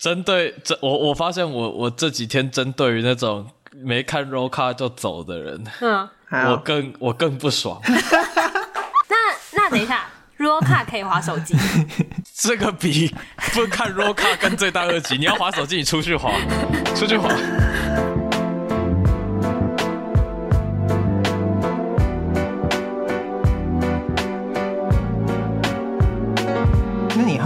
[0.00, 6.08] 针对这，我我发现我我这几天针对于那种没看 roll 卡就走的人，嗯，
[6.50, 7.78] 我更我更不爽。
[7.84, 9.16] 那
[9.52, 10.06] 那等一下
[10.38, 11.54] ，roll 卡可以划手机？
[12.34, 13.14] 这个比
[13.52, 15.18] 不看 roll 卡更罪大恶极。
[15.18, 16.32] 你要划手机，你出去划，
[16.96, 17.28] 出去滑。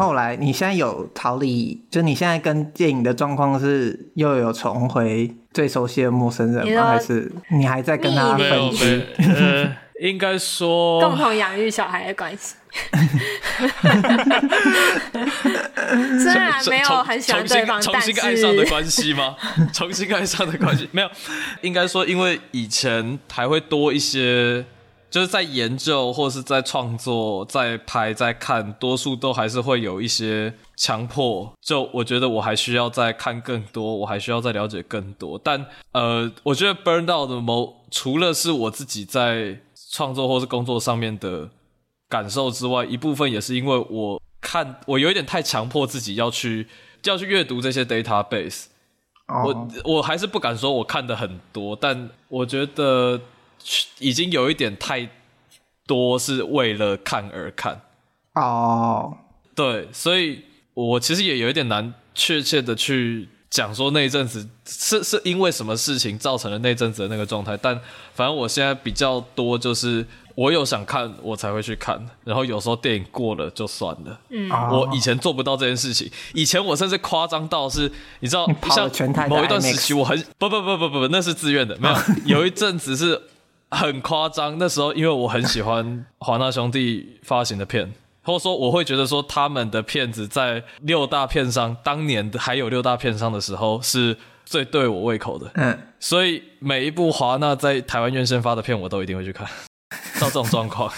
[0.05, 1.83] 后来，你现在有逃离？
[1.91, 6.89] 就你现在跟电影的状况是又有重回最熟悉的陌生人吗？
[6.89, 9.03] 还是你还在跟他分居？
[9.19, 12.57] 呃，应该说共同养育小孩的关系。
[16.19, 19.35] 虽然没有很喜欢对方，重新爱上的关系吗？
[19.73, 21.11] 重新爱上的关系没有，
[21.63, 24.67] 应该说因为以前还会多一些。
[25.15, 31.53] 就是在研究或是在创作、在拍、在看，多数都还是会有一些强迫。
[31.61, 35.39] 就我觉得我还需要再看更多，我还需要再了解更多。
[35.39, 39.61] 但呃，我觉得 burn out 的某除了是我自己在
[39.93, 41.49] 创作或是工作上面的
[42.09, 46.67] 感受之外，一部分也是因为我看我有一点太强迫自己要去
[47.05, 48.65] 要去阅读这些 database。
[49.27, 49.47] Oh.
[49.47, 53.21] 我我还是不敢说我看的很多，但我觉得。
[53.99, 55.09] 已经有一点太
[55.87, 57.81] 多是为了看而看
[58.35, 59.15] 哦，oh.
[59.55, 60.43] 对，所以
[60.75, 67.79] 我其实也有一点难确切的去讲说那一阵子是是因为什么事情造成了那阵子的那个状态，但
[68.13, 70.05] 反正我现在比较多就是
[70.35, 74.21] 我有想看我才会去看，然后有时候电影过了就算了。
[74.31, 78.91] 嗯，我以前做不到这件事情，以前我甚至夸张到是，你知道，像
[79.29, 81.97] 某一段时期我很不不不不不，那是自愿的，没有
[82.41, 83.21] 有一阵子是。
[83.75, 99.47] 很夸张，那时候因为我很喜欢 华纳兄弟发行的片，或者说我会觉得说他们的片子在六大片商当年还有六大片商的时候是最对我胃口的，嗯，所以每一部华纳在台湾院线发的片我都一定会去看。
[100.21, 100.93] 到这种状况，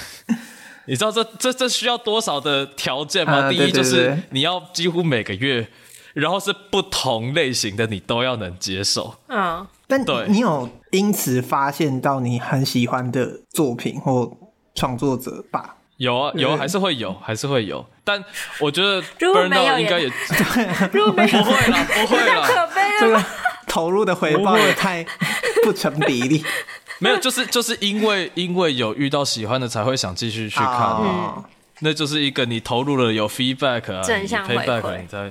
[0.86, 3.50] 你知道这这这需要多少的条件吗？
[3.50, 5.68] 第一就是你要几乎每个月，
[6.14, 9.66] 然后是不同类型的你都要能接受，嗯。
[9.88, 14.30] 但你有因此发现到你很喜欢的作品或
[14.74, 15.76] 创作者吧？
[15.98, 17.84] 有啊，有啊，还是会有，还是会有。
[18.04, 18.22] 但
[18.60, 20.08] 我觉得 Burnout 应该也
[20.90, 22.46] 不会啦，不会啦。
[22.46, 23.24] 可悲了，这个
[23.66, 25.04] 投入的回报也太
[25.62, 26.44] 不成比例。
[26.98, 30.96] 没有，就是就是因为因为有遇到喜欢的，才会想继续去看。
[31.00, 31.44] 嗯，
[31.80, 35.30] 那就是一个你投入了有 feedback 啊，正向回馈，你在。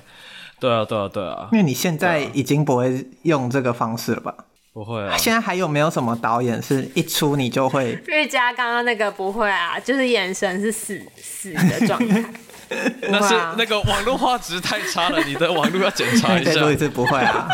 [0.57, 4.33] 对啊，对啊，对啊，因为你现在已经不会用这个方式了吧？
[4.75, 5.15] 不会啊。
[5.17, 7.97] 现在还有没有什么导演是一出你就会？
[8.07, 12.21] 玉佳刚刚那个不会啊，就是眼神是死死的状态。
[13.07, 16.51] 那是那个网络画质太差了，你的网络要检查一下。
[16.51, 17.47] 再说一次不会啊？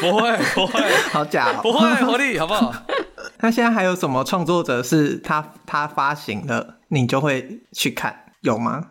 [0.00, 1.60] 不会，不会，好假哦。
[1.62, 2.72] 不会，活力好不好？
[3.40, 8.90] 那现在还有什么创作者是他他发行的，你就会去看，有吗？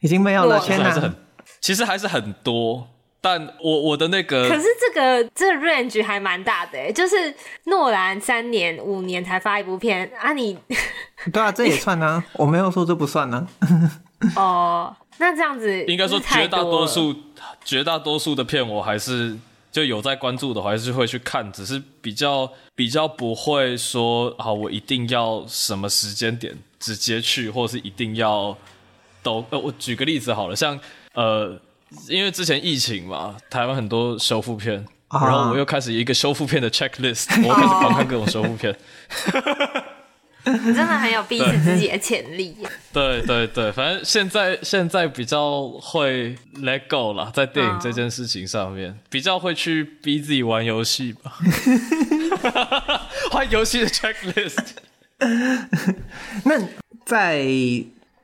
[0.00, 1.14] 已经没有了，天哪！
[1.62, 2.88] 其实还是很多，
[3.24, 10.58] 但我我的那个，可是这个这个 range 还蛮大的诶，就是诺兰三年五年才发一部片啊，你
[11.32, 13.48] 对啊，这也算啊，我没有说这不算呢。
[14.36, 17.16] 哦，那这样子应该说绝大多数
[17.64, 19.34] 绝大多数的片我还是
[19.72, 28.54] 就有在关注的，我还是会去看，只是比较比较不会说啊，我一定要什么时间点直接去，或是一定要。
[29.22, 30.78] 都呃，我举个例子好了，像
[31.14, 31.58] 呃，
[32.08, 38.76] 因为之前疫情嘛，台湾很多修复片，然后我又开始一个修复片的 checklist，我开始狂看各种修复片。
[40.46, 42.54] 你真的很有逼死自己的潜力。
[42.92, 51.38] 对对对，反正现在现在比较会 let go 啦，在电影这件事情上面，比较会去逼自己玩游戏吧。
[53.32, 54.58] 玩游戏的 checklist。
[56.44, 56.68] 那
[57.04, 57.46] 在。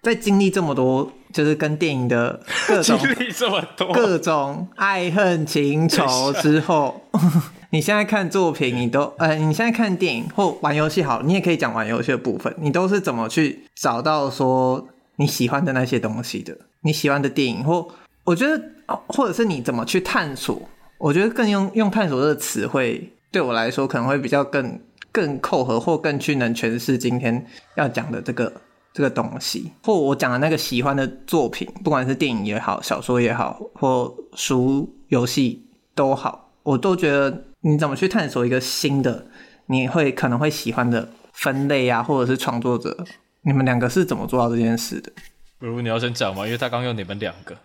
[0.03, 2.99] 在经历这么多，就是跟电影的各种
[3.37, 7.01] 这么多各种爱恨情仇 之后，
[7.71, 16.57] 你现在看作品，你都呃，你现在看电影或玩游戏，好，你也可以讲玩游戏的部分，你都是怎么去找到说你喜欢的那些东西的？
[16.83, 17.87] 你喜欢的电影，或
[18.25, 18.63] 我觉得，
[19.09, 20.61] 或者是你怎么去探索？
[20.99, 24.81] 我觉得更用用探索这个词汇，对我来说可能会比较更
[25.13, 28.53] 更扣合，或更去能诠释今天要讲的这个。
[28.93, 35.65] 这个东西，或我讲的那个喜欢的作品，不管是电影也好，小说也好，或书、游戏
[35.95, 39.27] 都好，我都觉得你怎么去探索一个新的，
[39.67, 43.05] 你会可能会喜欢的分类啊，或者是创作者，
[43.43, 45.13] 你们两个是怎么做到这件事的？
[45.59, 47.57] 不如你要先讲嘛，因为他刚刚有你们两个，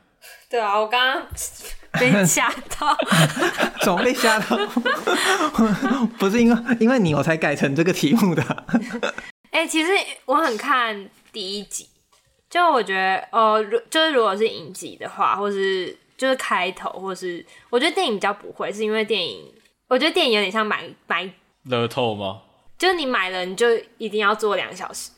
[0.49, 1.23] 对啊，我刚刚
[1.99, 2.95] 被吓到，
[3.81, 4.57] 怎么被吓到？
[6.19, 8.43] 不是因为因为你我才改成这个题目的。
[9.55, 9.89] 哎、欸，其实
[10.25, 11.87] 我很看第一集，
[12.49, 19.49] 就我觉得哦，就是如果是影集的话，或是就是开头，或是我觉得电影比较不会，是因为电影，
[19.87, 21.29] 我觉得电影有点像买买
[21.63, 22.41] 乐透吗？
[22.77, 23.67] 就是你买了，你就
[23.97, 25.11] 一定要做两个小时，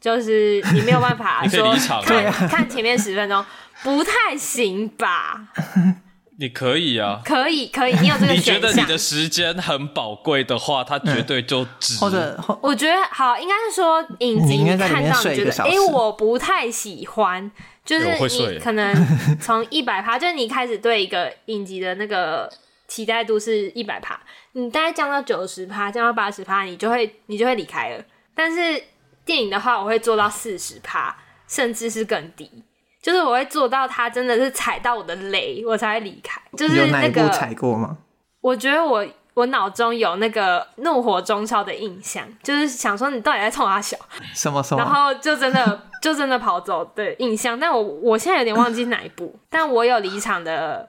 [0.00, 3.44] 就是你没有办法 说看看前面十分钟。
[3.82, 5.48] 不太行吧？
[6.42, 8.56] 你可以啊，可以可以，你有这个选项。
[8.56, 11.96] 你觉得你的时间很宝贵的话，它绝对就值。
[11.98, 17.48] 或者，我觉得好，应该是说影集看到你觉得，哎，我不太喜欢，
[17.84, 18.92] 就是你可能
[19.40, 22.52] 从一百趴，就是你开始对一个影集的那个
[22.88, 24.20] 期待度是一百趴，
[24.54, 28.04] 你大概降到九十趴，降到八十趴，你就会你就会离开了。
[28.34, 28.82] 但是
[29.24, 31.16] 电影的话，我会做到四十趴，
[31.46, 32.64] 甚至是更低。
[33.02, 36.40] 就是我会做到，他真的是踩到我的雷，我才会离开。
[36.56, 37.98] 就是那个、有哪一部踩过吗？
[38.40, 39.04] 我觉得我
[39.34, 43.96] 我脑中有那个怒火中烧的印象，就是想说你到底在冲他笑？
[44.32, 44.80] 什么什么？
[44.80, 50.88] 然后就真的就真的跑走的印象，但我我现在有点忘记哪一部，但我有离场的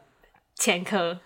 [0.55, 1.17] 前科。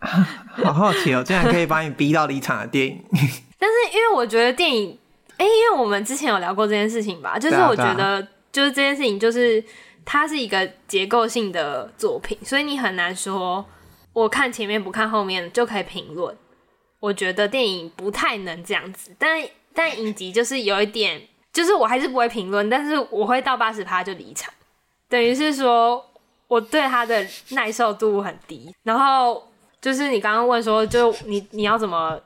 [0.64, 3.04] 好好奇哦，竟然可以把你逼到离场的电影。
[3.58, 4.98] 但是因为我觉得电影，
[5.36, 9.62] 哎、欸，因为我们之前有聊过这件事情吧，就是我觉得就是这件事情就是。
[10.04, 13.64] 它是一个结构性的作品，所以你很难说，
[14.12, 16.36] 我看前面不看后面就可以评论。
[16.98, 19.42] 我觉得电影不太能这样子，但
[19.72, 21.20] 但影集就是有一点，
[21.52, 24.52] 就是我还是不会评论，但是我会到八十趴就离场，
[25.08, 26.04] 等于是说
[26.48, 28.74] 我对它的耐受度很低。
[28.82, 29.50] 然后
[29.80, 32.20] 就是你刚刚问说，就你你要怎么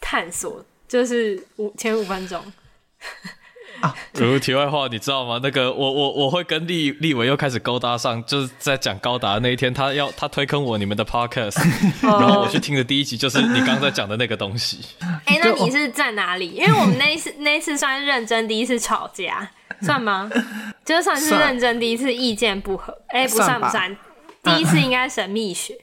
[0.00, 2.42] 探索，就是五前五分钟。
[4.14, 5.40] 如题外话，你知道吗？
[5.42, 11.58] 那个我我我会跟立立伟又开始勾搭上，就是在讲高达那一天，他要他推坑我你们的 podcast，
[12.02, 14.80] 然后我去听的第一集就是你刚刚在讲的那个东西。
[15.26, 16.50] 哎、欸，那你是在哪里？
[16.50, 19.50] 因为我们那一次那一次算是认真第一次吵架，
[19.80, 20.30] 算吗？
[20.84, 22.96] 就算是认真第一次意见不合。
[23.08, 23.96] 哎、欸，不算不算，
[24.42, 25.76] 第一次应该神秘学。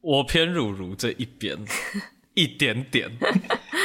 [0.00, 1.58] 我偏汝如这一边。
[2.34, 3.10] 一点点，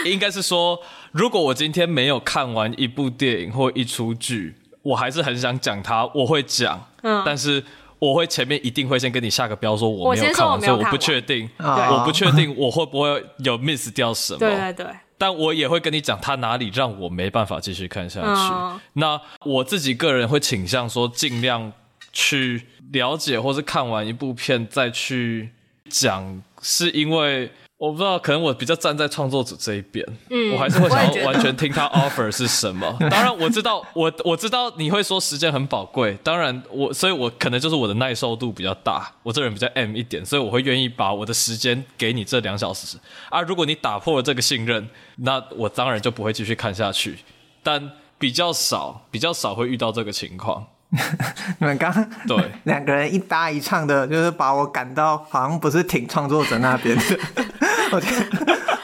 [0.05, 0.79] 应该是说，
[1.13, 7.63] 如果我今天没有看完一部电影或一出剧，我还是很想讲它，我会讲，嗯，但是
[7.99, 14.87] 我会前面一定会先跟你下个标，说我没有看完，所以我不确定，我不确定我会不会有 miss 掉什么，对对对，
[15.19, 18.51] 但我也会跟你讲它哪里让我没办法继续看下去。
[18.51, 21.71] 嗯，那我自己个人会倾向说，尽量
[22.11, 25.51] 去了解或是看完一部片再去
[25.89, 27.51] 讲，是因为。
[27.77, 32.95] 我不知道，可能我比较站在创作者这一边，嗯，我还是会想要完全听他 offer 是什么。
[33.11, 36.17] 当然，我知道，我我知道你会说时间很宝贵。
[36.23, 42.97] 当然，我所以，我可能就是我的耐受度比较大，我这人比较 M 一点，所以我会愿意把我的时间给你这两小时
[43.29, 43.41] 啊。
[43.41, 44.87] 如果你打破了这个信任，
[45.17, 47.17] 那我当然就不会继续看下去。
[47.61, 50.65] 但比较少，比较少会遇到这个情况。
[51.59, 57.03] 你们刚刚对 两个人一搭一唱的，就是把我赶到好像不是挺创作者那边的。
[57.91, 58.09] 我觉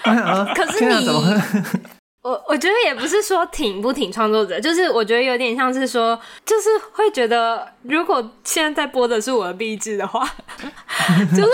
[0.03, 1.07] 得，可是你，
[2.21, 10.27] 我我觉得也不是说挺不挺创作者，就是我觉得有点像是说，就是会觉得，如果现在在播的是我的壁纸的话，
[11.35, 11.49] 就是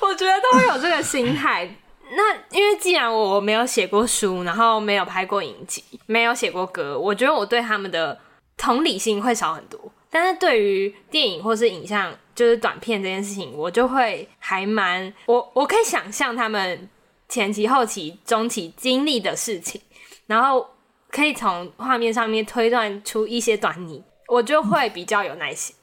[0.00, 1.68] 我觉得都会有这个心态。
[2.12, 8.18] 那因为既然我没有写过书，然后没有拍过影集，没有写过歌，我觉得我对他们的
[8.56, 9.80] 同理心会少很多。
[10.10, 16.88] 但是对于电影或是影像，就是短片这件事情，我就会还蛮我我可以想象他们
[17.28, 19.80] 前期、后期、中期经历的事情，
[20.26, 20.66] 然后
[21.10, 25.76] 可以从画面上面推断出一些端倪，我就会比较有耐心。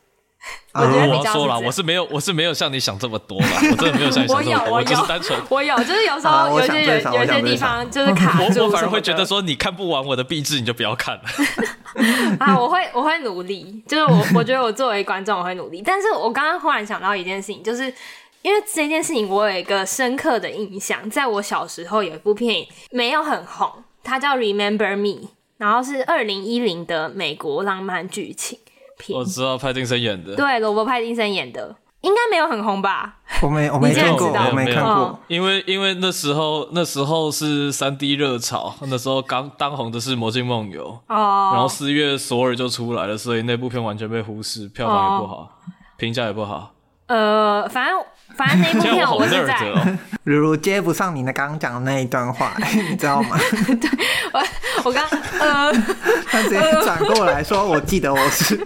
[0.77, 3.47] 我说了，我是没有，我是没有像你想这么多啦。
[3.71, 4.65] 我真的没有像你想这么多。
[4.65, 8.65] 我，有我就是单纯，我有，就是有时候有些有有些地方就是卡住。
[8.65, 11.23] 我反而会觉得说，你看不完我的壁纸，你就不要看了。
[12.39, 15.81] 啊，我会我会努力，就是我我觉得我作为观众我会努力。
[15.83, 17.91] 但是我刚刚忽然想到一件事情，就是
[18.43, 23.67] 因为这件事情我有一个深刻的印象，在我小时候有一部片没有很红，
[24.03, 25.25] 它叫《Remember Me》，
[25.57, 28.59] 然后是二零一零的美国浪漫剧情。
[29.09, 33.19] 我知道派丁森演的，对，罗伯派丁森演的，应该没有很红吧？
[33.41, 35.19] 我没，我没看过，我没看过。
[35.27, 45.49] 因为因为那时候那时候是三 D 热潮，那时候刚当红的是《魔镜梦游》哦，然后四月索尔就出来了，所以那部片完全被忽视，票房也不好，
[45.97, 46.71] 评价、哦、也不好。
[47.07, 48.03] 呃，反正
[48.35, 49.57] 反正那部片我是在，
[50.23, 52.53] 如如接不上你的刚刚讲的那一段话，
[52.89, 53.37] 你知道吗？
[53.79, 53.89] 对，
[54.33, 54.43] 我
[54.83, 55.03] 我刚
[55.39, 55.71] 呃，
[56.27, 58.59] 他直接转过来说，我记得我是，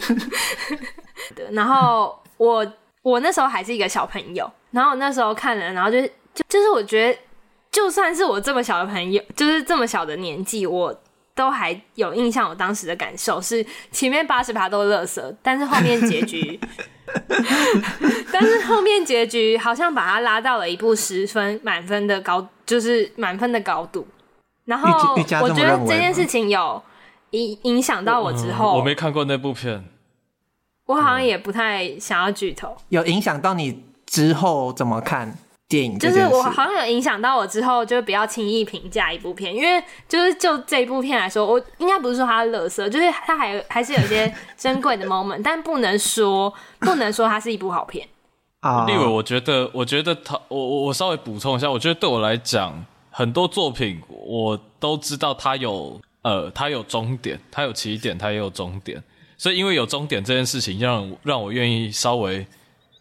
[1.51, 2.65] 然后我
[3.03, 7.19] 我那时候还是一个小朋友，然后我那时候看了，然后就就就是我觉得，
[7.71, 10.99] 就算是我这么小的朋友，就是这么小的年纪，我。
[11.33, 16.59] 都还有印象，我当时的感受是前面八十趴都乐色，但是后面结局，
[18.31, 24.05] 但是后面结局好像把它拉到了一部十分满分的高，就是满分的高度。
[24.65, 26.81] 然后我觉得这件事情有
[27.31, 29.83] 影影响到我之后，我没看过那部片，
[30.85, 32.77] 我好像也不太想要剧透。
[32.89, 35.37] 有影响到你之后怎么看？
[35.71, 48.05] 电影就是我好像有影响到我之后，就不要轻易评价一部片，因为就是就这一部片来说，我应该不是说它的垃圾，就是它还还是有一些 珍贵的 moment，但不能说不能说它是一部好片
[48.59, 48.85] 啊。
[48.85, 59.01] 立伟，我觉得我觉得他我我我稍微补充一下，我觉得对我来讲，很多作品我都知道它有呃它有终点，它有起点，它也有终点，
[59.37, 62.45] 所以因为有终点这件事情，让让我愿意稍微。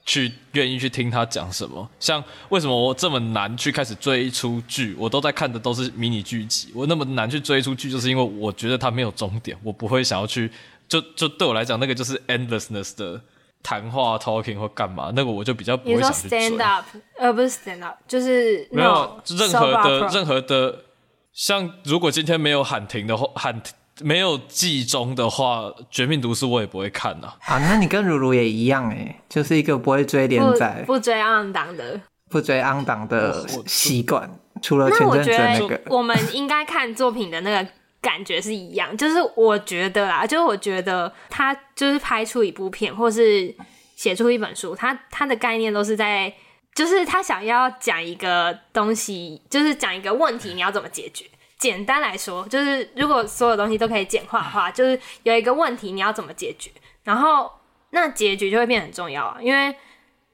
[0.07, 6.73] 去愿意去听他讲什么，像为什么我这么难去开始追一出剧，我都在看的都是迷你剧集。
[6.75, 10.51] 我那么难去追出剧，就是因为我觉得它没有终点，我不会想要去，
[10.89, 13.21] 就就对我来讲，那个就是 endlessness 的
[13.63, 16.51] 谈话 talking 或干嘛，那个我就比较不会想去追。
[16.51, 16.85] stand up，
[17.19, 20.85] 呃，不是 stand up，就是没有任何的任何的，
[21.33, 23.75] 像如果今天没有喊停的话，喊停。
[24.03, 27.35] 没有季中的话，《绝命毒师》我也不会看呐。
[27.47, 34.31] 啊，那你跟如如也一样哎，就是一个不会追连载、不追 on 档的、不追 on 档的习惯。
[34.63, 37.71] 除了前阵子那个，我觉得我们应该看作品的那个
[38.03, 38.95] 感觉是一样。
[38.97, 43.55] 就是我觉得啦，就是我觉得他就是拍出一部片，或是
[43.97, 46.31] 写出一本书，他他的概念都是在，
[46.75, 51.25] 就是他想要讲一个东西，就是讲一个问题，你要怎么解决。
[51.61, 56.71] 简单来说，就是如果所有东西都可以简化的话，就是有一个问题你要怎么解决，
[57.05, 57.51] 然后
[57.91, 59.73] 那结局就会变很重要啊，因为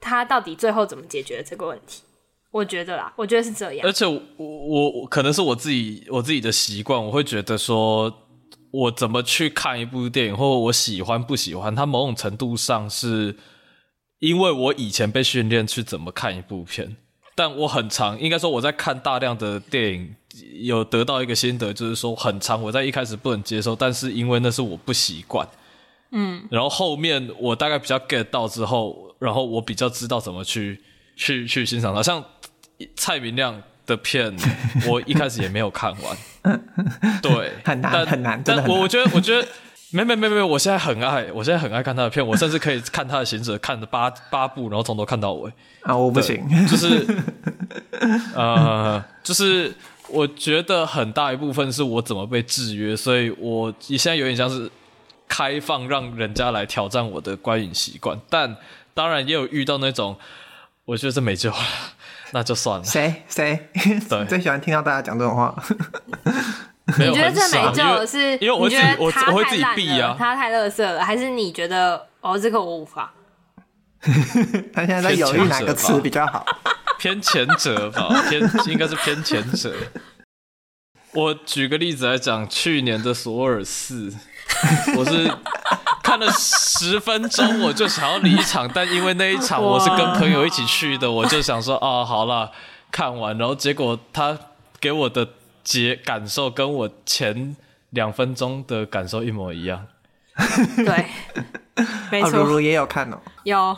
[0.01, 2.03] 他到底最后怎么解决这个问题，
[2.53, 3.87] 我觉得啦，我觉得是这样。
[3.87, 8.13] 而且我我可能是我自己我自己的习惯，我会觉得说，
[8.71, 13.37] 我怎么去看一部电影，或者我喜欢不喜欢，它某种程度上是
[14.21, 16.97] 因为我以前被训练去怎么看一部片。
[17.35, 20.17] 但我很常，应该说我在看大量的电影，
[20.61, 25.47] 有得到一个心得，就是说很长我在一开始不能接受，但是因为那是我不习惯，
[26.11, 30.81] 嗯，然后后面我大概比较 get 到之后，然后我比较知道怎么去
[31.17, 32.03] 去去欣赏它。
[32.03, 32.25] 像
[32.97, 34.35] 蔡明亮的片，
[34.89, 36.61] 我一开始也没有看完，
[37.23, 39.47] 对，很难很难，但我我觉得我觉得。
[39.93, 45.51] 没没没没，我现在很爱，我现在很爱看他的片，我甚至可以看他的行者，看的八八部，然后从头看到尾。
[45.83, 47.07] 啊，我不行，就是，
[48.35, 49.73] 呃，就是
[50.09, 54.71] 我觉得很大一部分是我怎么被制约，所以我现在有点像是
[55.29, 58.19] 开放，让人家来挑战我的观影习惯。
[58.31, 58.57] 但
[58.95, 60.17] 当然也有遇到那种，
[60.85, 61.57] 我觉得这没救了，
[62.33, 62.85] 那就算了。
[62.85, 63.69] 谁谁？
[64.09, 65.55] 对， 最喜欢听到大家讲这种话。
[66.97, 68.39] 没 有你觉得这没救是？
[68.39, 70.15] 因为我自己，我我会自己避啊。
[70.17, 73.13] 他太乐色了，还是你觉得哦，这个我无法？
[74.73, 76.47] 他现在在犹豫哪个词比较好？
[77.07, 79.73] 偏前者吧， 偏应该是偏前者。
[81.13, 84.13] 我举个例子来讲，去年的索尔四，
[84.99, 85.33] 我是
[86.03, 92.51] 看了十分钟，我就想要离场，但因为那一场我是跟朋友一起去的，我就想说啊，好了，
[92.91, 94.37] 看完，然后结果他
[94.81, 95.29] 给我的。
[95.67, 97.57] 结感受跟我前
[97.91, 99.85] 两分钟的感受一模一样。
[100.77, 101.07] 对，
[102.11, 102.31] 没错。
[102.31, 103.19] 如如也有看哦。
[103.45, 103.77] 有。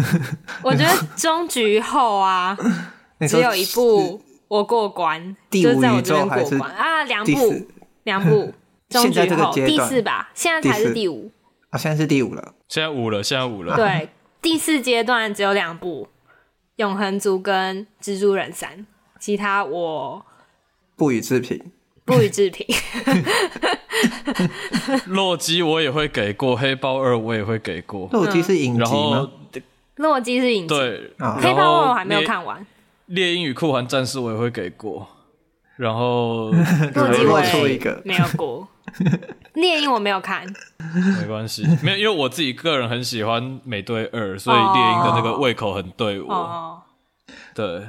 [0.62, 2.56] 我觉得终局后啊，
[3.28, 7.66] 只有一部我过关，就在我这边过关啊，两部，
[8.04, 8.52] 两部。
[8.88, 11.32] 终局后第四吧，现在才是第五。
[11.70, 12.54] 啊，现在是第五了。
[12.68, 13.74] 现在五了，现在五了。
[13.74, 14.08] 对，
[14.40, 16.06] 第四阶段只有两部，
[16.76, 18.70] 《永恒族》跟《蜘蛛人三》，
[19.18, 20.24] 其他我。
[20.96, 21.72] 不予置评，
[22.04, 22.66] 不予置评。
[25.06, 28.08] 洛基我也会给过，黑豹二我也会给过。
[28.12, 29.30] 洛基是影集吗？
[29.96, 30.74] 洛基是影集。
[30.74, 32.66] 对，黑豹二我还没有看完。
[33.06, 35.08] 猎鹰与酷寒战士我也会给过，
[35.76, 36.50] 然后
[36.94, 38.68] 洛基我出一个没有过。
[39.54, 40.46] 猎鹰我没有看，
[41.20, 46.82] 没关系，没有，因为我自己个人很喜欢美队二，所以猎鹰的那个胃口很对我。
[47.54, 47.88] 对。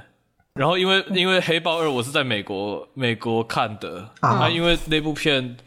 [0.56, 5.58] 然后因为因为黑豹二我是在美国美国看的啊，因为那部片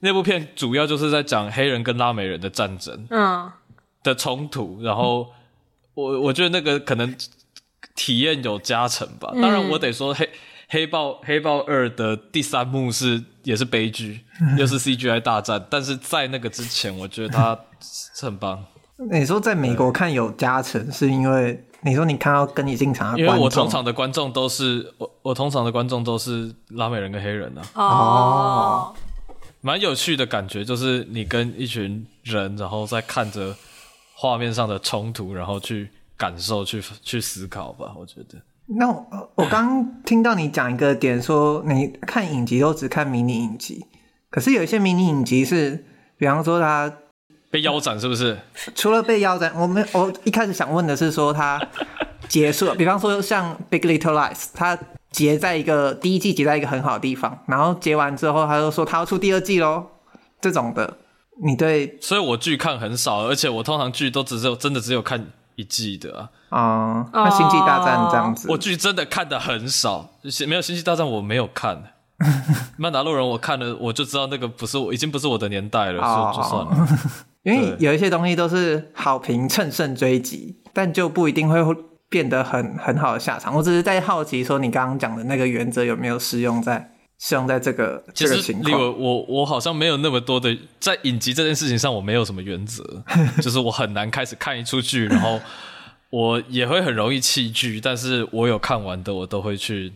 [0.00, 3.50] 那部片主要就是在讲黑人跟拉美人的战争，嗯，
[4.02, 4.82] 的冲突。
[4.82, 5.26] 然后
[5.94, 7.16] 我我觉得那个可能
[7.94, 9.32] 体验有加成吧。
[9.40, 10.28] 当然，我得说黑
[10.68, 14.20] 黑豹黑豹二的第三幕是也是悲剧，
[14.58, 15.66] 又是 CGI 大战。
[15.70, 18.62] 但是在那个之前，我觉得它是很棒。
[19.10, 27.62] 你说在美国看有加成，是因为你说你看到跟你进场的观众，因为我通常的观众都是我我通常的观众都是拉美人跟黑人啊。
[27.74, 28.94] 哦，
[29.60, 33.54] 蛮有趣的感觉，就是你跟一群人，然后在看着
[34.14, 37.94] 画面上的冲突，然后去感受、去去思考吧。
[37.96, 38.36] 我觉得。
[38.66, 43.86] 那我我刚听到你讲一个点，说你看影集都只看迷你影集，
[44.28, 45.84] 可是有一些迷你影集是，
[46.18, 46.92] 比方说他。
[47.56, 48.38] 被腰斩是不是？
[48.74, 51.58] 除了被腰斩，我们我一开始想问的是说他
[52.28, 54.78] 结束了，比方说像《Big Little Lies》，他
[55.10, 59.86] 结在一个第一季结在一个很好的地方，然后结完之后他就说他要出第二季喽，
[60.38, 60.98] 这种的，
[61.42, 61.96] 你对？
[62.02, 66.28] 所以我剧看很少，而且我通常剧都只有真的只有看一季的啊。
[66.50, 70.10] 啊、嗯，那《星际大战》这样子，我剧真的看的很少，
[70.46, 71.84] 没有《星际大战》我没有看。
[72.78, 76.88] 曼达洛人我看了，我就知道那个不是我，已经不是我的年代了，哦、所以就算了。
[77.46, 81.60] 因为有一些东西都是好评乘胜追击，但就不一定会
[82.08, 83.54] 变得很很好的下场。
[83.54, 88.80] 我只是在好奇，说你刚刚讲的那个原则有没有适用在适用在这个这个情况？
[88.80, 92.82] 我我我好像没有那么多的在影集这件事情上，我没有什么原则，
[93.40, 95.40] 就是我很难开始看一出剧，然后
[96.10, 99.92] 我也会很容易弃剧，但是我有看完的，我都会去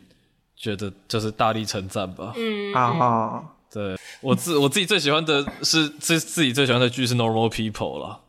[0.56, 2.32] 觉得就是大力称赞吧。
[2.36, 3.56] 嗯，好好。
[3.72, 8.20] 对，我自我自己最喜欢的是自自己最喜欢的剧是 Normal People 了。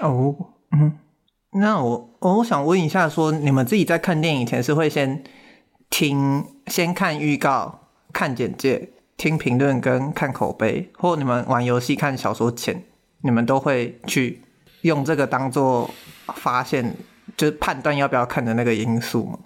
[0.00, 0.34] 哦，
[0.72, 0.98] 嗯，
[1.52, 5.22] 那我我想问一下，说你们自己在看电影前是会先
[5.90, 7.80] 听、先看预告、
[8.12, 12.82] 看简介、听评论跟看口碑，或你们玩游戏看小说前，
[13.22, 14.40] 你们都会去
[14.82, 15.90] 用这个当做
[16.34, 16.96] 发现，
[17.36, 19.38] 就是判断要不要看的那个因素吗？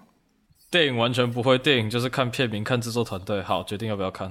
[0.73, 4.31] 电影完全不会，电影就是看片名、看制作团队，好决定要不要看。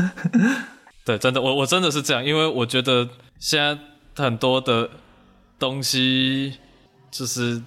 [1.02, 3.08] 对，真的，我我真的是这样，因为我觉得
[3.38, 4.90] 现在很多的
[5.58, 6.58] 东西，
[7.10, 7.62] 就是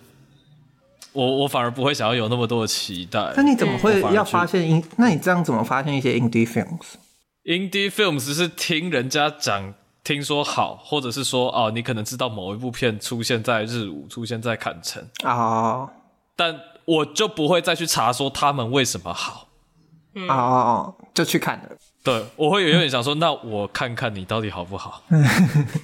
[1.13, 3.34] 我我反而不会想要有那么多的期待。
[3.36, 4.69] 那你怎么会要发现？
[4.69, 9.73] 因那你这样怎么发现一些 indie films？indie films 是听人家讲，
[10.04, 15.89] 听说好，或者是说哦，你可能知道某一部片出现在日舞，出现在坎城啊，oh.
[16.39, 16.62] 但。
[16.89, 19.47] 我就不会再去查说他们为什么好，
[20.15, 21.69] 哦哦哦，就去看了。
[22.04, 25.04] 对，我会有点想说，那我看看你到底好不好。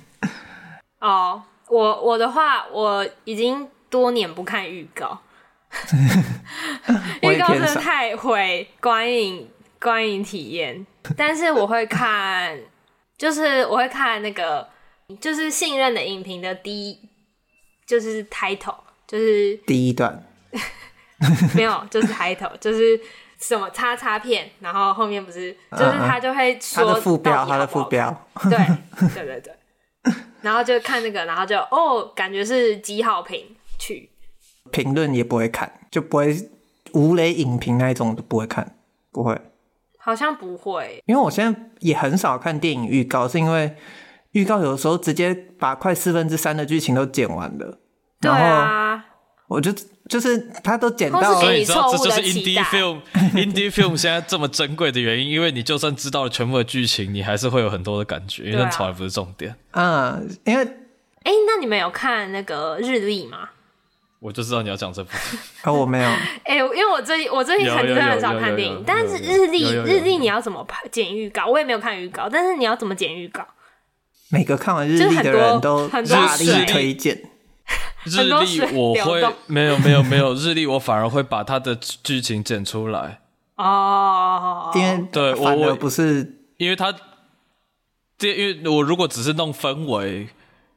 [1.00, 5.20] 哦，我我的话，我已经多年不看预告，
[7.22, 9.48] 预告真的太毁观影
[9.80, 10.88] 观影体验。
[11.16, 12.60] 但是我会看，
[13.16, 14.68] 就是我会看那个，
[15.22, 17.00] 就是信任的影评的第一，
[17.86, 20.24] 就是 title，就是第一段。
[21.56, 23.00] 没有，就是开头，就是
[23.40, 28.58] 什么叉叉片，然后后面不是，就是他就会说他的副标，他的副标，对
[29.14, 29.56] 对对对，
[30.42, 33.46] 然后就看那个，然后就哦，感觉是极好评，
[33.80, 34.10] 去
[34.72, 36.36] 评论也不会看，就不会
[36.92, 38.76] 无雷影评那一种都不会看，
[39.14, 39.40] 不会，
[39.98, 43.74] 好像不会，因为我现在也很少看电影预告，是因为
[44.32, 47.80] 预告有的时候直接把快四分之三的剧情都剪完了，
[48.20, 49.06] 对啊，
[49.48, 49.74] 我就。
[50.08, 59.56] 就是他都剪到，所以你知道这就是 indie film，indie film 现在这么珍贵的原因，因为你就算知道了全部的剧情，你还是会有很多的感觉，因为那从来不是重点。
[59.72, 60.64] 嗯，因为，
[61.24, 63.50] 哎，那你们有看那个日历吗？
[64.20, 65.10] 我就知道你要讲这部，
[65.64, 66.10] 啊， 我没有。
[66.46, 71.48] 哎，因为我最近我最近很真的很少看电影，但是日历日历你要怎么拍剪预告？
[71.48, 73.46] 我也没有看预告，但是你要怎么剪预告？
[74.30, 77.22] 每个看完日历的人都大力推荐。
[78.06, 83.20] 日历我会没有没有没有日历，我反而会把它的剧情剪出来
[83.58, 86.94] 哦，因为对我我不是因为它，
[88.18, 90.28] 这因为我如果只是弄氛围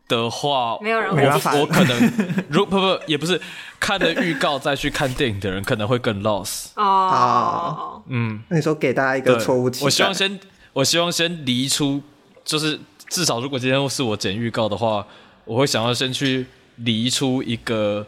[0.08, 2.12] 的话，没有人我我可能
[2.48, 3.40] 如不不也不是
[3.78, 10.40] 看了预告再去看电影的人可能会更 lost 哦，嗯，那你说给大家一个错误我希望先
[10.72, 12.00] 我希望先离出，
[12.44, 15.04] 就是至少如果今天是我剪预告的话，
[15.44, 16.46] 我会想要先去。
[16.78, 18.06] 离出一个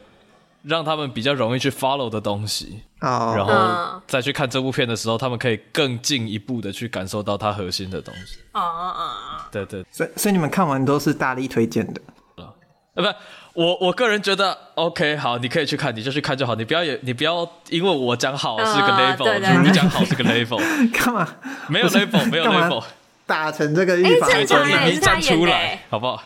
[0.62, 3.37] 让他们比较容易去 follow 的东西，oh.
[3.37, 8.38] 然后再去看这部片的时候，他们可以更进一步的去感受到它核心的东西。
[8.52, 9.48] 啊啊啊！
[9.50, 12.00] 对对，所以所以你们看完都是大力推荐的。
[12.37, 12.52] 啊，
[12.94, 13.02] 不，
[13.54, 20.59] 我我个人觉得 OK，好，你可以去看，你就去看就好，你不要也你不要因为我讲好是个 level，你讲好是个 level，
[20.92, 21.26] 干嘛？
[21.68, 22.85] 没有 level，没有 level，
[23.26, 26.22] 打成这个预防针，你站出来，好不好？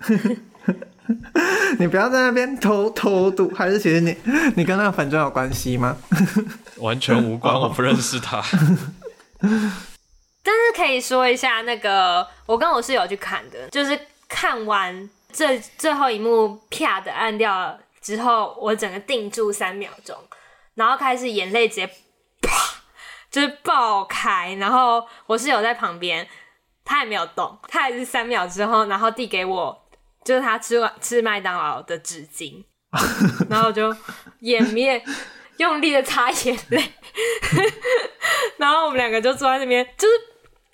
[1.78, 4.16] 你不要在那边偷偷读，还是其实你
[4.56, 5.96] 你跟那个粉砖有关系吗？
[6.78, 8.42] 完全无关，我不认识他。
[10.42, 20.16] 但是可以说一下，那个我跟我室友去看的，就是看完这最后一幕啪的按掉之后，我整个定住三秒钟，
[20.74, 21.86] 然后开始眼泪直接
[22.40, 22.50] 啪
[23.30, 26.26] 就是爆开，然后我室友在旁边，
[26.84, 29.79] 他也没有动，他也是三秒之后，然后递给我，
[30.24, 32.64] 就是他吃完吃麦当劳的纸巾，
[33.48, 33.94] 然后就
[34.40, 35.02] 掩面
[35.58, 36.92] 用力的擦眼泪，
[38.58, 40.14] 然后我们两个就坐在那边，就是。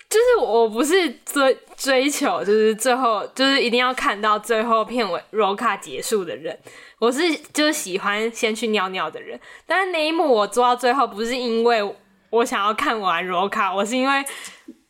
[0.09, 6.57] 就是我不是追追求，就是最后就是一定要看到最后片尾 roll 卡结束的人。
[7.01, 11.83] 我是就是喜欢先去尿尿的人，但是那一幕我做到最后，不是因为
[12.31, 14.25] 我想要看完 roll 卡，我是因为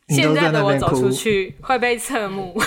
[0.09, 2.55] 现在的我走出去会被侧目。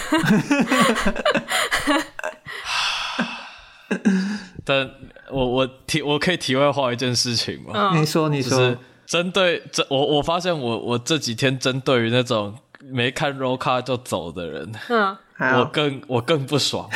[4.65, 4.89] 但
[5.31, 7.91] 我我体我可以题外话一件事情吗？
[7.95, 8.51] 你说你说。
[8.51, 15.17] 就是针对这，我我发现我我这几天针对于那种没看 roll 卡就走的人，嗯，
[15.57, 16.87] 我更我更不爽。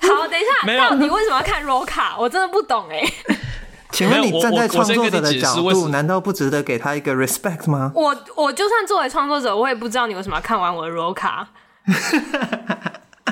[0.00, 2.16] 好，等一下，没有，你为什么要看 roll 卡？
[2.18, 3.02] 我真的不懂哎。
[3.94, 7.92] 请问你站在创作者的角度，难道不值得给他一个 respect 吗？
[7.94, 11.48] 我我就算作为创作者，我也不知道你为什么要看完我的 roll 卡。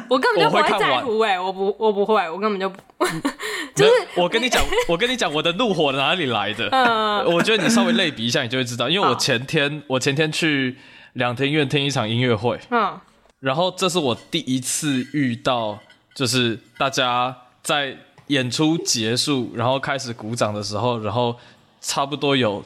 [0.08, 2.76] 我根本就不会在乎哎，我不我不会，我根本就不。
[3.74, 6.68] 就是我跟你讲，我跟你讲，我的怒火哪里来的？
[6.70, 8.88] 嗯， 我觉得你稍微类比一下，你就会知道。
[8.88, 10.76] 因为我前天我前天去
[11.14, 13.00] 两厅院听一场音乐会，嗯，
[13.40, 15.78] 然后这是我第一次遇到，
[16.14, 17.96] 就是大家在
[18.28, 21.36] 演出结束，然后开始鼓掌的时候，然后
[21.80, 22.64] 差不多有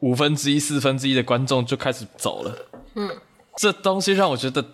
[0.00, 2.54] 五分之一、四分之一的观众就开始走了。
[2.94, 3.10] 嗯，
[3.56, 4.64] 这东西让我觉得。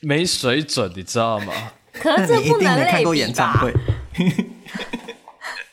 [0.00, 1.52] 没水准，你知道吗？
[1.92, 3.66] 可是这不能类比吧？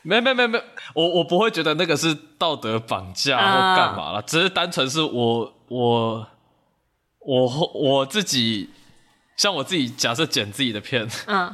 [0.02, 0.60] 没没没没，
[0.96, 6.28] 我我不会觉得那个是道德绑架或干嘛了，只是单纯是我我
[7.20, 8.72] 我我自己，
[9.38, 11.54] 像我自己假设剪自己的片，嗯，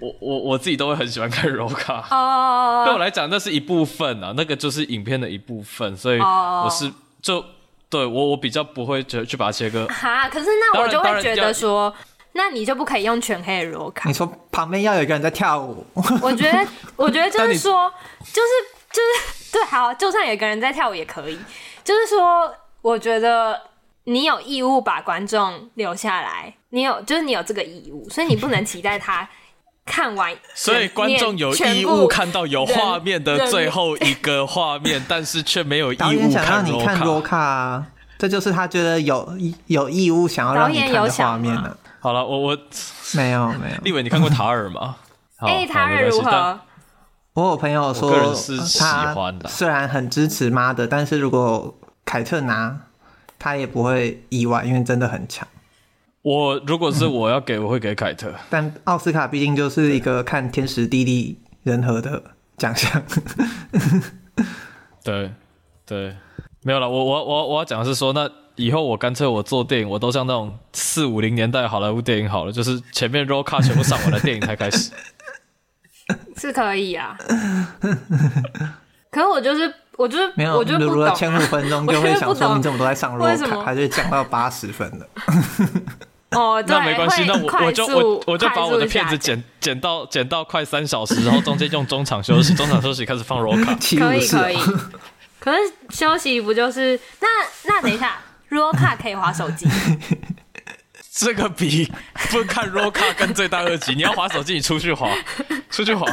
[0.00, 7.44] 我我我自己都会很喜欢看 roll 卡哦， 对我来讲那是一部分啊，那个就是影片的一部分，所以我是就。
[7.88, 9.86] 对我，我比较不会去去把它切割。
[9.94, 11.94] 哈，可是那我就会觉得说，
[12.32, 14.08] 那你就不可以用全黑的 roll 卡。
[14.08, 15.86] 你说旁边要有一个人在跳舞。
[16.20, 17.88] 我觉得， 我觉得就是说，
[18.24, 18.48] 就是
[18.90, 21.38] 就是对，好，就算有一个人在跳舞也可以。
[21.84, 23.62] 就是说，我觉得
[24.02, 29.26] 你有义务把观众留下来，你有，就是你有这个义务，所以你不能期待他。
[29.86, 37.86] 看完，所以观众有义务看到有画面的最后一个画面，但是却没有义务想让你看 roll 卡啊，
[38.18, 41.74] 这就是他觉得有有义务想要让你看的画面呢。
[42.00, 42.58] 好了，我我
[43.14, 43.76] 没有没有。
[43.82, 44.96] 立伟，你看过塔尔吗？
[45.38, 46.60] 哎，塔尔如何？
[47.34, 48.34] 我有朋友说，
[48.78, 49.14] 他
[49.46, 52.78] 虽然很支持妈的，但是如果凯特拿，
[53.38, 55.46] 他也不会意外，因为真的很强。
[56.26, 58.34] 我如果是我要给，我会给凯特。
[58.50, 62.20] 但奥斯卡毕竟就是一个看天时地利人和的
[62.56, 63.00] 奖项。
[65.04, 65.30] 对
[65.86, 66.16] 对，
[66.64, 66.90] 没有了。
[66.90, 74.90] 我我我我要讲的是说，那以后我干脆我做电影，我都像那种四五零年代好莱坞电影好了，就是前面 roll 卡全部上完了，电影才开始。
[76.36, 77.16] 是可以啊。
[79.12, 85.06] 可是我就是我就是没有，我就如果前五分钟就会想说，你怎么都在上 roll 卡，还是讲到八十分了。
[86.36, 94.58] 哦， 那没关系，那我我就我我就把我的片子剪剪到剪到快三小时，然后中间用中场休息，中场休息开始放 roll 卡，可以可以。
[95.40, 95.58] 可是
[95.90, 97.28] 休息不就是那
[97.64, 98.18] 那等一下
[98.50, 99.66] roll 卡可以划手机？
[101.18, 101.90] 这个比
[102.30, 103.94] 不看 roll 卡更最大二级。
[103.94, 105.08] 你要划手机，你出去划，
[105.70, 106.06] 出去滑。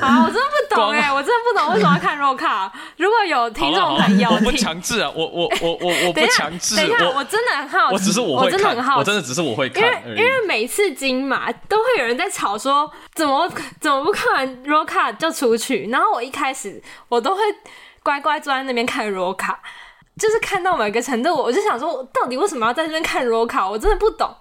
[0.00, 2.72] 啊，我真的不懂哎，我真的不懂为什么要看 roll 卡。
[2.96, 6.76] 如果有听众朋友，我不强制啊，我我我我我 不强制。
[6.76, 9.82] 等一下，我真的很好奇，我只是我会看，我真的只是我会看。
[9.82, 13.50] 因为因为每次金马都会有人在吵说，怎么
[13.80, 15.88] 怎么不看完 roll 卡就出去？
[15.90, 17.42] 然后我一开始我都会
[18.02, 19.60] 乖乖坐在那边看 roll 卡，
[20.18, 23.68] 就是看到某一个程度，我就想说，到底为什么要在这边看 roll 卡？
[23.68, 24.34] 我真的不懂。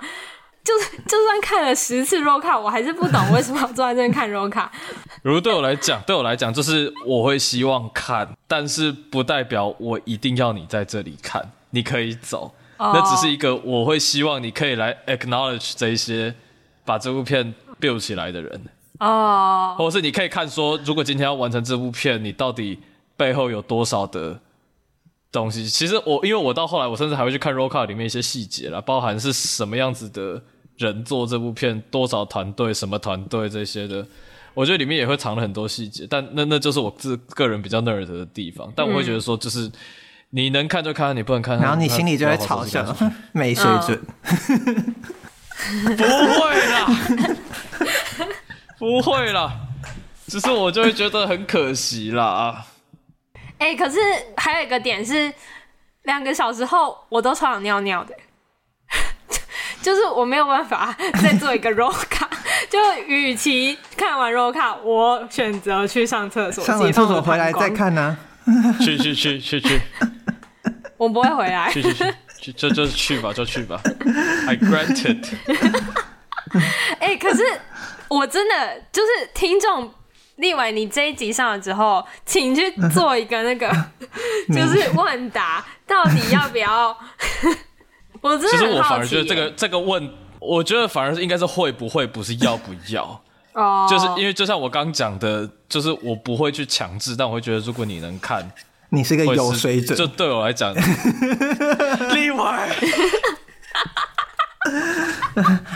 [0.64, 4.72] 就是就算看了十次卡，我还是不懂为什么要坐在这边看卡。
[5.24, 12.54] 如果对我来讲，对我来讲，就是我会希望看，但是不代表我一定要你在这里看，你可以走。
[12.78, 12.96] Oh.
[12.96, 16.34] 那只是一个我会希望你可以来 acknowledge 这一些
[16.84, 18.66] 把这部片 build 起来的人。
[19.00, 19.86] 哦，oh.
[19.86, 22.80] 或者是你可以看说，如果今天要完成这部片，你到底
[23.16, 24.40] 背后有多少的
[25.32, 25.68] 东西？
[25.70, 30.42] 其实我因为我到后来，我甚至还会去看 Roca 里面一些细节啦，包含是什么样子的。
[30.78, 34.04] 人做这部片，多少团队，什么团队这些的，
[34.56, 36.08] 我觉得里面也会藏了很多细节。
[36.10, 38.72] 但那那就是我自个人比较 nerd 的地方。
[38.76, 39.72] 但我会觉得说，就是
[40.32, 42.98] 你能看就看，你不能看，然后你心里就会嘲笑，
[43.32, 44.02] 没水准。
[45.96, 46.88] 不会啦，
[48.80, 49.54] 不会啦，
[50.26, 52.66] 只是我就会觉得很可惜啦啊。
[53.62, 54.00] 哎、欸，可是
[54.38, 55.32] 还有一个点是，
[56.06, 58.16] 两个小时后我都超想尿尿的，
[59.84, 62.28] 就是我没有办法再做一个 roll 卡，
[62.72, 68.18] 就与其看完 roll 卡，我选择去上厕所，上完厕所回来再看呢、啊。
[68.82, 69.80] 去去去去去，
[70.98, 71.72] 我不会回来。
[71.72, 72.04] 去去去
[72.40, 73.80] 去，就就去吧，就去吧。
[74.48, 75.24] I granted。
[76.98, 77.44] 哎、欸，可是
[78.08, 79.94] 我真的就是听众。
[80.38, 83.70] 立幃，你这一集上了之后，请去做一个那个，
[84.50, 86.98] 就是问答，到底要不要？
[88.22, 88.50] 我真的。
[88.50, 93.22] 其实我反而觉得这个这个问，我觉得反而是应该是会不会，不是要不要。
[93.54, 93.88] 哦。
[93.90, 98.52] 就是因为就像我刚讲的，就是我不会去强制，但我会觉得如果你能看，
[98.90, 99.98] 你是个有水准。
[99.98, 102.70] 就对我来讲，立幃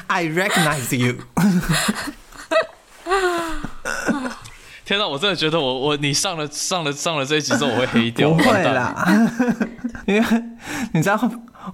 [0.07, 1.15] ，I recognize you。
[4.85, 8.29] 天哪，我真的觉得我我你上了上了上了这一集之后我会黑掉。
[8.29, 9.03] 不会啦，
[10.05, 10.43] 因为
[10.93, 11.19] 你知道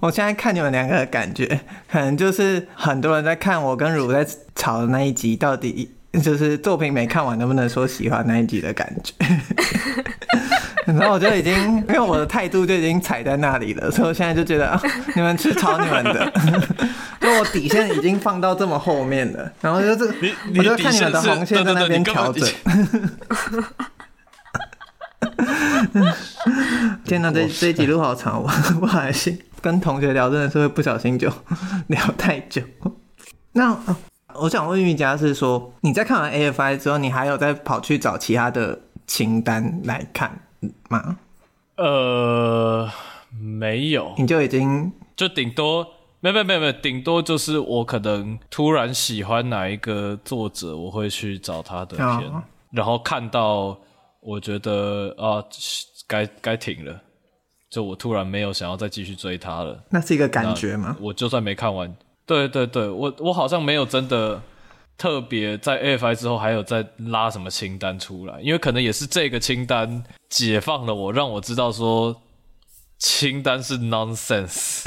[0.00, 5.90] 我现在看你们两个的感觉，可能就是很多人在看我跟汝在吵的那一集，到底
[6.22, 9.12] 就是作品没看完能不能说喜欢那一集的感觉。
[10.86, 11.54] 然后我就已经
[11.88, 14.80] 因为我的态度就已经踩在那里了，所以我现在就觉得啊，
[15.14, 16.32] 你们去吵你们的。
[17.20, 22.48] 就我底线已经放到这么后面了，然后就是你你我就看你们的红线在那边调整。
[27.04, 28.48] 天哪，这这一集录好长，我
[28.80, 31.30] 不好意思，跟同学聊真的是会不小心就
[31.86, 32.60] 聊太久。
[33.52, 33.76] 那
[34.34, 40.40] 我想问玉佳是说，你在看完 AFI 之后，你还有再跑去找其他的清单来看
[40.88, 41.18] 吗？
[41.76, 42.88] 呃，
[43.40, 45.86] 没有，你就已经就顶多。
[46.20, 53.76] 没有没有没有没有，顶多就是我可能突然喜欢哪一个作者，我会去找他的片，哦、然后看到
[54.20, 55.42] 我觉得啊，
[56.06, 57.00] 该该停了，
[57.68, 59.82] 就我突然没有想要再继续追他了。
[59.90, 60.96] 那是一个感觉吗？
[61.00, 61.92] 我就算没看完，
[62.24, 64.40] 对对对，我我好像没有真的
[65.02, 72.22] 特别在 AFI 之后还有再拉什么清单出来，因为可能也是这个清单解放了我，让我知道说
[72.98, 74.84] 清单是 nonsense。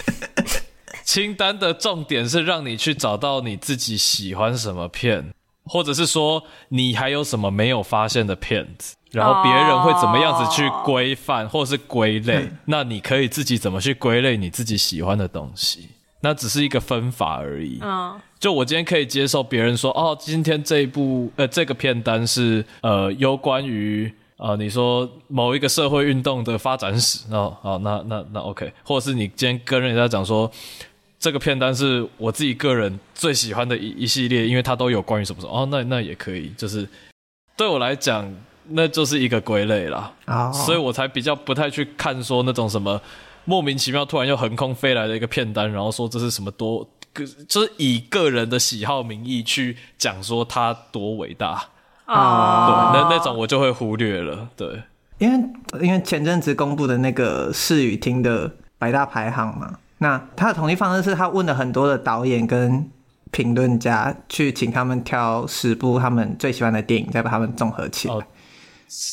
[1.02, 5.32] 清单的重点是让你去找到你自己喜欢什么片，
[5.64, 15.88] 或者是说你还有什么没有发现的片子，然后别人会怎么样子去规范或是归类，那你可以自己怎么去归类你自己喜欢的东西，
[16.20, 17.80] 那只是一个分法而已。
[18.38, 24.12] 就我今天可以接受别人说，哦，今天这一部呃这个片单是呃有关于。
[24.38, 30.52] 啊、呃，你说某一个社会运动的发展史，哦，好，那那那 OK，或者是你今天跟人家讲说，
[31.18, 36.86] 这个片单是我自己个人最喜欢的一一系列，因为它都有关于什么什么，哦，那那也可以，就是
[37.56, 38.30] 对我来讲，
[38.68, 43.00] 那就是一个归类啦，啊，所以我才比较不太去看说那种什么
[43.46, 46.86] 莫名其妙突然又横空飞来的一个片单，然后说这是什么多个，
[47.48, 51.70] 就是以个人的喜好名义去讲说他多伟大。
[52.06, 54.80] 啊，对，那那种我就会忽略了，对，
[55.18, 58.48] 因为因为前阵子公布的那个视语厅的
[58.78, 62.88] 百大排行嘛，那他的统计方式是他问了很多的导演跟
[63.32, 68.14] 评论家，去请他们挑十部他们最喜欢的电影，再把他们综合起来。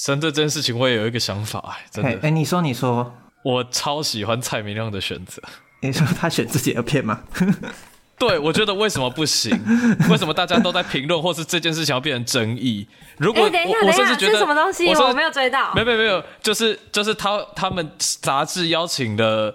[0.05, 3.11] 针对这件事情，我也有一个想法，哎，真的，哎、欸，你说，你说，
[3.43, 5.41] 我超喜欢蔡明亮的选择。
[5.81, 7.21] 你说他选自己的片吗？
[8.27, 9.51] 对，我觉得为什么不行？
[10.09, 12.87] 为什么大家都在评论，或是这件事情要变成争议？
[13.17, 19.53] 如果、欸、我我甚至觉得什么东西，我，我没有追到，没有没有没有，就是就是他他们杂志邀请的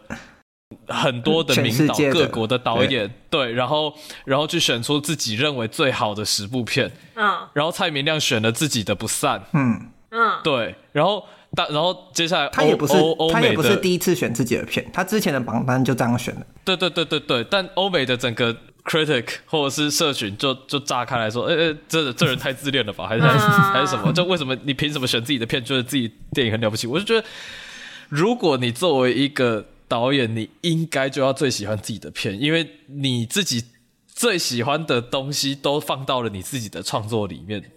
[0.89, 3.95] 很多的名导各国的导演，对，对，然后
[4.27, 11.25] 然后去选出自己认为最好的十部片，嗯，然后蔡明亮选了自己的《不散》，嗯嗯，对，然后。
[11.55, 12.95] 但然后接下来，他也不是
[13.33, 16.47] 他也不是第一次选自己的片，他之前的榜单就这样选的。
[16.65, 23.07] 对对对对对，但欧美的整个 critic 或者是社群就就炸开来说，哎哎，这这人太自恋了吧？
[23.07, 24.13] 还是还是还是什么？
[24.13, 25.65] 就为什么你凭什么选自己的片？
[25.65, 26.87] 觉得自己电影很了不起？
[26.87, 27.27] 我就觉得，
[28.09, 33.65] 如果你作为一个导演，你应该就要最喜欢自己的片，因为你自己
[34.07, 37.73] 最喜欢的东西都放到了你自己的创作里面。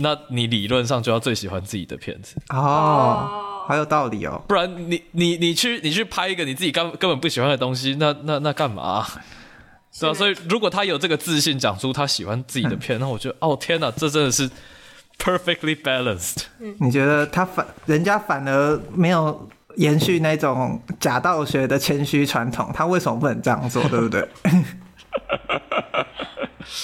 [0.00, 4.40] 那你理论上就要最喜欢自己的片子哦，好有道理哦。
[4.46, 9.04] 不然你你你去你去拍一个你自己根根本不喜欢的东西，那那那干嘛？
[9.98, 14.48] 对啊，所以如果他有这个自信讲出他喜欢自己的片，嗯、 那我觉得哦天哪，这真的是
[15.18, 16.44] perfectly balanced。
[16.60, 23.82] 嗯，你觉得他反人家反而没有延续那种假道学的谦虚传统，他为什么不能这样做？
[23.88, 24.28] 对不对？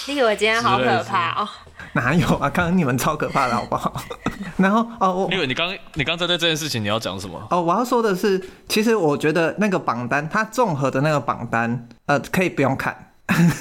[0.08, 1.48] 你以为今天好可怕哦？
[1.94, 2.50] 哪有啊？
[2.54, 4.02] 刚刚你们超可怕的，好不好？
[4.58, 7.40] 然后哦，因为你刚你刚才对这件事情，你要讲什么？
[7.50, 13.12] 哦，我要说的是，其实我觉得那个榜单，它综合的那个榜单，呃，可以不用看。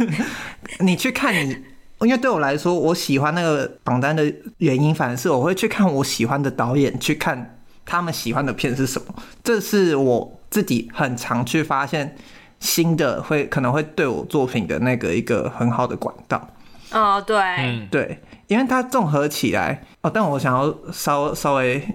[0.80, 1.58] 你去看你，
[2.02, 4.24] 因为对我来说，我喜欢那个榜单的
[4.58, 9.14] 原因，反而是我会去看我喜欢的导演，去看他们喜欢的片是什么。
[9.44, 12.16] 这是我自己很常去发现
[12.60, 16.46] 新的会可能会对我作品的那个一个很好的管道。
[16.94, 20.12] 哦，对，嗯，对，因为它综合起来哦。
[20.14, 21.86] 但我想要稍 稍微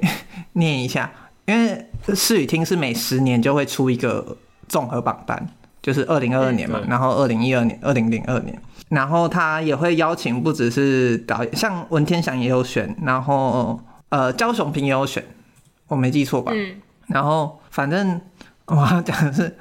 [0.54, 1.10] 念一下，
[1.46, 4.36] 因为视语厅是每十年就会出一个
[4.68, 5.48] 综合榜单，
[5.80, 15.24] 就是二零二二年嘛，然后二零一二年、二零零二年，然后他也会邀请不只是导演，像文天祥也有选，然后呃焦雄平也有选，
[15.86, 16.52] 我没记错吧？
[16.54, 18.20] 嗯，然后反正
[18.68, 19.56] 我要讲的是，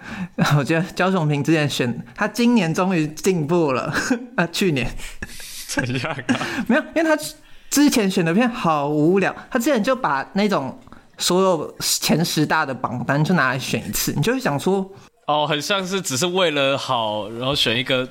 [0.58, 3.94] 我觉得焦雄屏之前选，他今年终于进步了，
[4.36, 4.90] 啊，去年。
[5.68, 6.40] 怎样啊？
[6.68, 7.18] 没有，因为他
[7.70, 9.36] 之前选的片好无聊。
[9.52, 10.78] 他之前就把那种
[11.18, 14.90] 所有前十大的榜单就拿来选一次，你就会想说，
[15.28, 18.08] 哦，很像是只是为了好，然后选一个，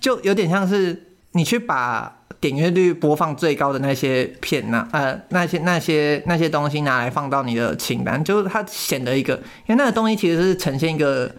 [0.00, 9.34] 就有点像是你去把点阅率播放最高的那些片呐，呃，那些那些那些东西拿来放到你的清单，就是它显得一个，
[9.66, 11.30] 因为那个东西其实是呈现一个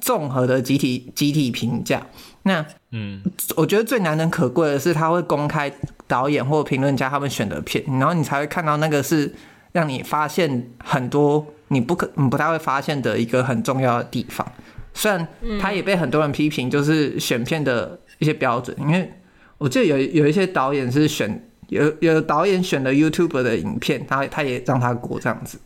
[0.00, 2.06] 综合的集体集体评价。
[2.44, 3.22] 那嗯，
[3.56, 5.70] 我觉得最难能可贵的是，他会公开
[6.06, 9.34] 导演或评论家他们选的片，然后你才会看到那个是
[9.72, 14.46] 让你发现很多你不可你不太会发现的一个很重要的地方。
[14.94, 15.26] 虽然
[15.60, 19.12] 它也被很多人批评，就是选片的一些标准，因为
[19.58, 25.58] 我记得有有一些导演是选有有导演选了 YouTuber 的影片，他他也让他过这样子。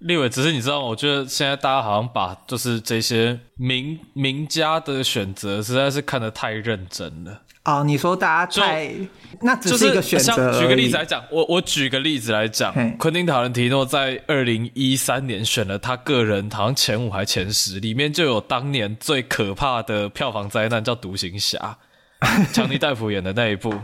[0.00, 0.86] 立伟，只是你知道吗？
[0.86, 7.42] 我觉得现在大家好像把就是这些名名家的选择实在是看得太认真了。
[7.64, 8.92] 哦，你说大家太
[9.42, 10.58] 那只是一个选择。
[10.60, 21.58] 举个例子来讲，我我举个例子来讲，昆汀塔伦提诺在二零一三年选了他个人好像前五还前十，里面就有当年最可怕的票房灾难叫《独行侠》，
[22.52, 23.74] 强尼戴普演的那一部。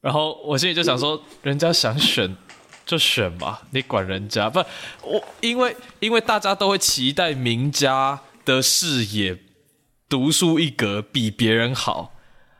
[0.00, 2.36] 然后我心里就想说，人家想选。
[2.86, 4.58] 就选吧，你管人家不？
[5.02, 9.38] 我因为因为大家都会期待名家的视野
[10.06, 12.12] 独树一格，比别人好，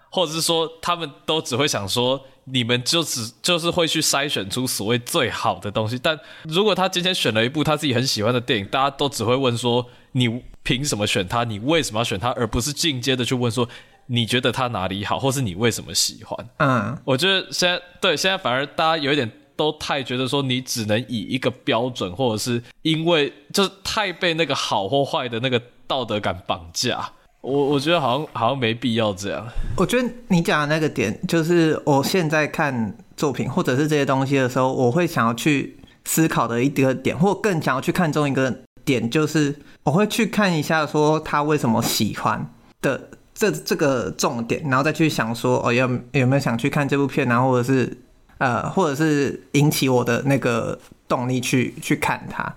[0.08, 5.98] 或者是说他们都只会想说，你们就只就是会去筛选出所谓最好的东西。
[6.02, 11.44] 但如果他今天选了一部他自己很喜欢的电影，大家都只会问说，你凭什么选他？
[11.44, 12.30] 你为什么要选他？
[12.30, 13.68] 而不是进阶的去问说，
[14.07, 16.47] 你觉得他哪里好，或是你为什么喜欢？
[16.59, 19.31] 嗯，我觉得现在对现在反而大家有一点。
[19.57, 27.09] 都太觉得说你只能以一个标准，或者是因为就是太被那个好或坏的那个道德感绑架。
[27.40, 29.47] 我我觉得好像好像没必要这样。
[29.77, 38.53] 我觉得你讲的那个点，就是我现在看作品或者是这些东西的时候，我会想要去思考的一个点，或更想要去看中一个
[38.85, 47.99] 点，就是我会去看一下说他为什么喜欢的这这个重点，然后再去想说哦，有有没有想去看这部片啊，或者是。
[48.38, 52.53] 呃，或者是引起我的那个动力去去看它，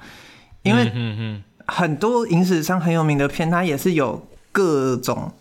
[0.64, 5.32] 因为很多影史上很有名的片，它也是有各种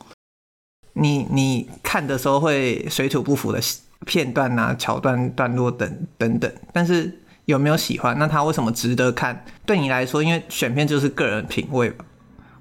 [0.93, 3.59] 你你看的时候会水土不服的
[4.05, 6.53] 片段啊、桥段、段落等等等。
[6.71, 8.17] 但是有没有喜欢？
[8.19, 9.43] 那它为什么值得看？
[9.65, 12.05] 对你来说，因为选片就是个人品味吧。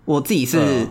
[0.06, 0.88] 我自己是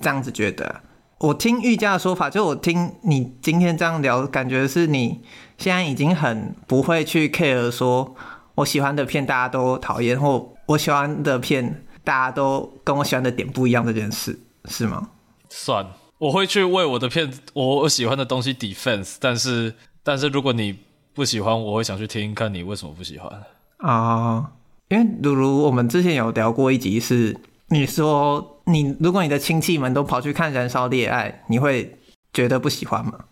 [0.00, 0.82] 这样子觉得。
[1.18, 5.22] 我听玉佳的说法，就我听你今天这样聊，感觉是你。
[5.56, 8.14] 现在已经很不会去 care 说，
[8.56, 15.08] 我喜欢的片大家都讨厌，或我喜欢的片大家都跟我喜欢的点不一样这件事，是吗？
[15.48, 15.86] 算，
[16.18, 20.78] 我会去为我的片，我我喜欢的东西 defense，但是但是如果你
[21.14, 23.32] 不喜欢，我会想去听看你为什么不喜欢
[23.78, 24.52] 啊？
[24.88, 27.34] 因为如如我们之前有聊过一集，是
[27.68, 31.98] 你说你如果你的亲戚们都跑去看《燃烧烈爱》，你会
[32.32, 33.26] 觉得不喜欢吗？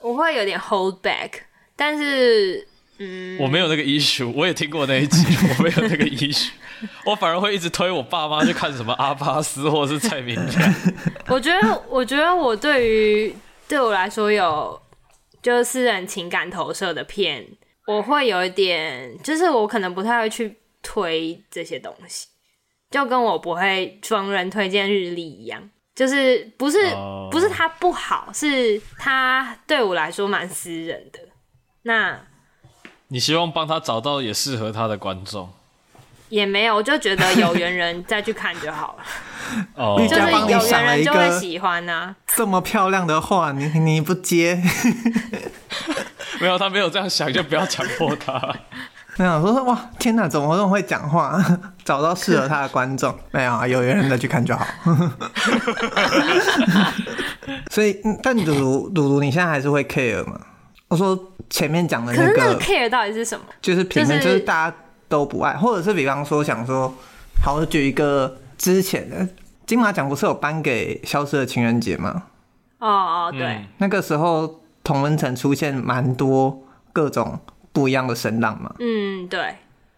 [0.00, 1.30] 我会有点 hold back，
[1.76, 2.66] 但是，
[2.98, 5.24] 嗯，我没有那个 issue，我也听过那一集，
[5.58, 6.50] 我没有那个 issue，
[7.04, 10.74] 我反而会一直推我爸妈去看什么阿巴斯或者是蔡明亮。
[11.28, 13.36] 我觉得，我觉得我对于
[13.68, 14.80] 对我来说有
[15.40, 17.46] 就是私人情感投射的片，
[17.86, 22.26] 我会有一点，就是我可能不太会去推这些东西，
[22.92, 25.68] 就跟我不会双人推荐日历一样。
[25.94, 27.30] 就是不是、oh.
[27.30, 31.18] 不是他不好，是他对我来说蛮私人的。
[31.82, 32.18] 那
[33.08, 35.52] 你希望帮他找到也适合他的观众？
[36.30, 39.04] 也没有，我就觉得有缘人再去看就好了。
[39.76, 42.16] 哦，就是有缘人就会喜欢啊。
[42.26, 44.62] 这么漂亮的话，你你不接？
[46.40, 48.56] 没有，他没有这样想，就不要强迫他。
[49.18, 51.38] 没有说哇，天哪，怎么这么会讲话？
[51.84, 54.64] 找到适合他的观众， 没有啊，有缘人再去看就好。
[57.70, 60.40] 所以，但鲁鲁鲁鲁，你现在还是会 care 吗？
[60.88, 61.18] 我说
[61.50, 63.44] 前面讲的那个，可是那个 care 到底是什么？
[63.60, 64.76] 就是平面，就是大家
[65.08, 66.92] 都不爱，或者是比方说想说，
[67.44, 69.28] 好，我举一个之前的
[69.66, 72.22] 金马奖不是有颁给《消失的情人节》吗？
[72.78, 77.38] 哦哦，对、嗯，那个时候同温层出现蛮多各种。
[77.72, 78.74] 不一样的声浪嘛？
[78.78, 79.56] 嗯，对。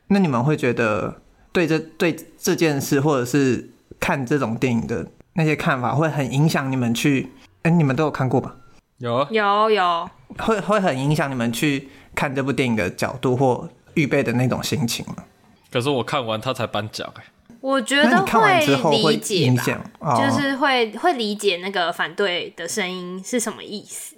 [0.08, 1.20] 那你们会觉得
[1.52, 7.30] 对这对这件事，或者是看这种电影的那些看法，会很影响你们去？
[7.62, 8.56] 哎、欸，你们都有看过吧？
[8.98, 10.10] 有，有，有。
[10.38, 15.24] 会会很影响你们去看这部电影的角度或预备的那种心情吗？
[15.72, 17.24] 可是我看完他才颁奖哎。
[17.60, 18.60] 我觉得会
[18.90, 24.13] 理解吧，哦、就是会会理解那个反对的声音是什么意思。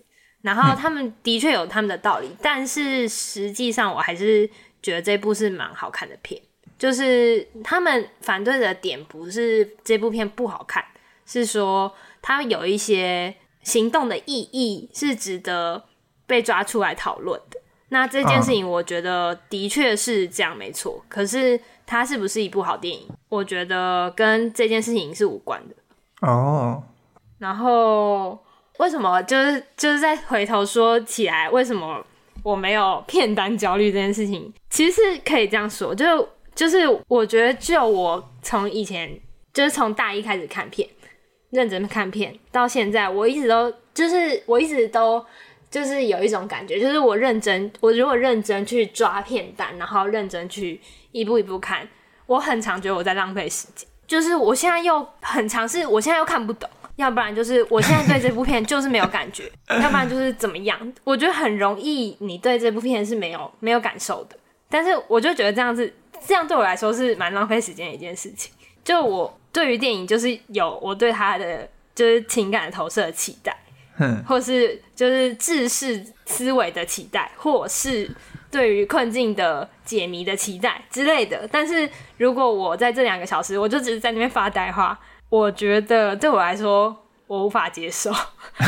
[0.46, 4.48] 然后他们的确有他们的道理，嗯、但是实际上我还是
[4.80, 6.40] 觉得这部是蛮好看的片。
[6.78, 10.84] 就是他们反对的点不是这部片不好看，
[11.24, 11.92] 是说
[12.22, 13.34] 他有一些
[13.64, 15.84] 行动的意义是值得
[16.28, 17.58] 被抓出来讨论的。
[17.88, 21.04] 那这件事情我觉得的确是这样，没错。
[21.08, 23.08] 可是它是不是一部好电影？
[23.28, 25.74] 我觉得跟这件事情是无关的。
[26.20, 26.84] 哦，
[27.38, 28.38] 然后。
[28.78, 32.04] 为什么就是就是再回头说起来，为什么
[32.42, 34.52] 我没有片单焦虑这件事情？
[34.70, 39.18] 其实是可以这样说，就就是我觉得，就我从以前
[39.52, 40.88] 就是从大一开始看片，
[41.50, 45.24] 认真看片到现在，我一直都就是我一直都
[45.70, 50.80] 就是有一种感觉，就是我认真，我如果认真去抓片单，然后认真去
[51.12, 51.88] 一步一步看，
[52.26, 56.68] 我很常觉得我在浪费时间，就是我现在又很常是，我现在又看不懂。
[56.96, 59.50] 要不然就是我现在对这部片就是没有感觉，
[59.82, 60.92] 要不然就是怎么样？
[61.04, 64.36] 我觉得很容易，你对这部片是没有没有感受的。
[64.68, 65.92] 但是我就觉得这样子，
[66.26, 68.52] 这样对我来说是蛮浪费时间的一件事情。
[68.82, 73.56] 就我对于电影就是有我对他的就是情感的投射的期待，
[74.26, 78.10] 或是就是制式思维的期待，或是
[78.50, 81.46] 对于困境的解谜的期待之类的。
[81.52, 84.98] 但是如果我在这两个小时，我就只是在那边发呆的话。
[85.28, 88.12] 我觉得对我来说，我无法接受，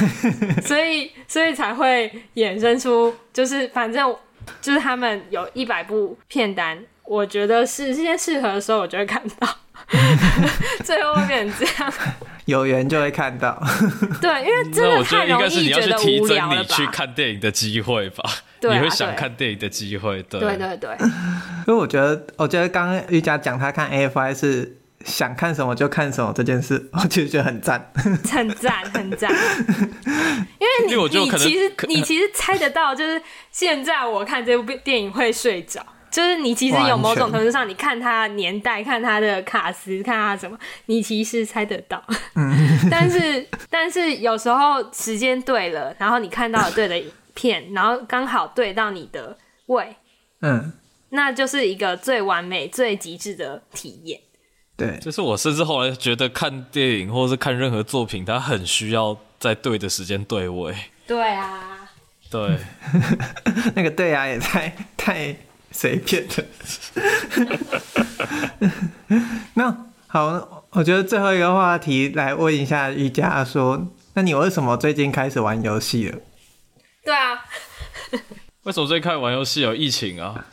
[0.62, 4.14] 所以所以才会衍生出，就是反正
[4.60, 9.48] 就是他们有一百部片单，我觉得是这件适合的时候，我就会看到，
[10.84, 11.92] 最后会变成这样，
[12.46, 13.62] 有缘就会看到，
[14.20, 16.60] 对，因为真的太容易觉得无聊了吧？
[16.60, 18.24] 你去看电影的机会吧，
[18.60, 20.98] 对啊、你会想看电影的机会，对对对对，
[21.64, 24.74] 所以我觉得，我觉得刚刚瑜伽讲他看 AFI 是。
[25.04, 27.92] 想看什么就看什么这件事， 我就觉得很赞，
[28.30, 29.30] 很赞，很赞。
[30.58, 33.20] 因为你，你其实你其实猜得到，就是
[33.50, 42.02] 现在我看这部电影会睡着，就是你其实有某种程度上，你看他年代，看他的卡司，看他什么，你其实猜得到。
[42.34, 47.00] 嗯但是但是有时候时间对了，然后你看到了对的
[47.34, 49.36] 片，然后刚好对到你的
[49.66, 49.96] 胃，
[50.40, 50.72] 嗯，
[51.10, 54.20] 那就是一个最完美、最极致的体验。
[54.78, 60.72] 对，就是我甚至后来觉得看电影或者是看任何作品，它很需要在对的时间对位。
[61.04, 61.90] 对啊，
[62.30, 62.56] 对，
[63.74, 65.34] 那个对啊也太太
[65.72, 66.44] 随便了。
[69.54, 69.76] 那
[70.06, 76.18] 好，我觉得最后一个话题来问一下瑜伽说，那你为什么最近开始玩游戏了？
[77.04, 77.44] 对啊，
[78.62, 79.62] 为什么最近开始玩游戏？
[79.62, 80.46] 有疫情啊？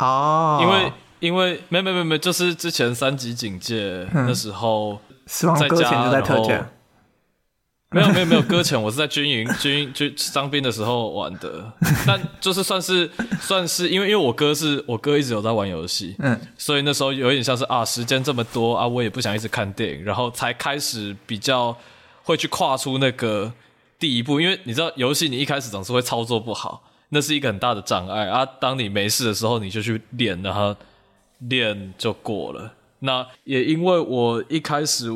[0.00, 0.92] 哦，因为。
[1.20, 6.70] 因为没没没没，就是之前三级警戒那时候，死亡搁浅就在特价。
[7.90, 11.72] 没有没有没有搁浅，我是在军营军军当兵的时候玩的。
[12.06, 13.10] 但就是算是
[13.40, 21.74] 算是，因为因为我哥是我哥一直有在玩游戏，嗯，所以那时候有点像是啊，时间这么多啊，我也不想一直看电影，然后才开始比较
[22.24, 23.50] 会去跨出那个
[23.98, 24.38] 第一步。
[24.38, 28.44] 因为你知道，游戏你一开始总是会操作不好，那是一个很大的障碍啊。
[28.60, 30.76] 当你没事的时候，你就去练，然后。
[31.38, 32.74] 练就过了。
[33.00, 35.08] 那也因为我一开始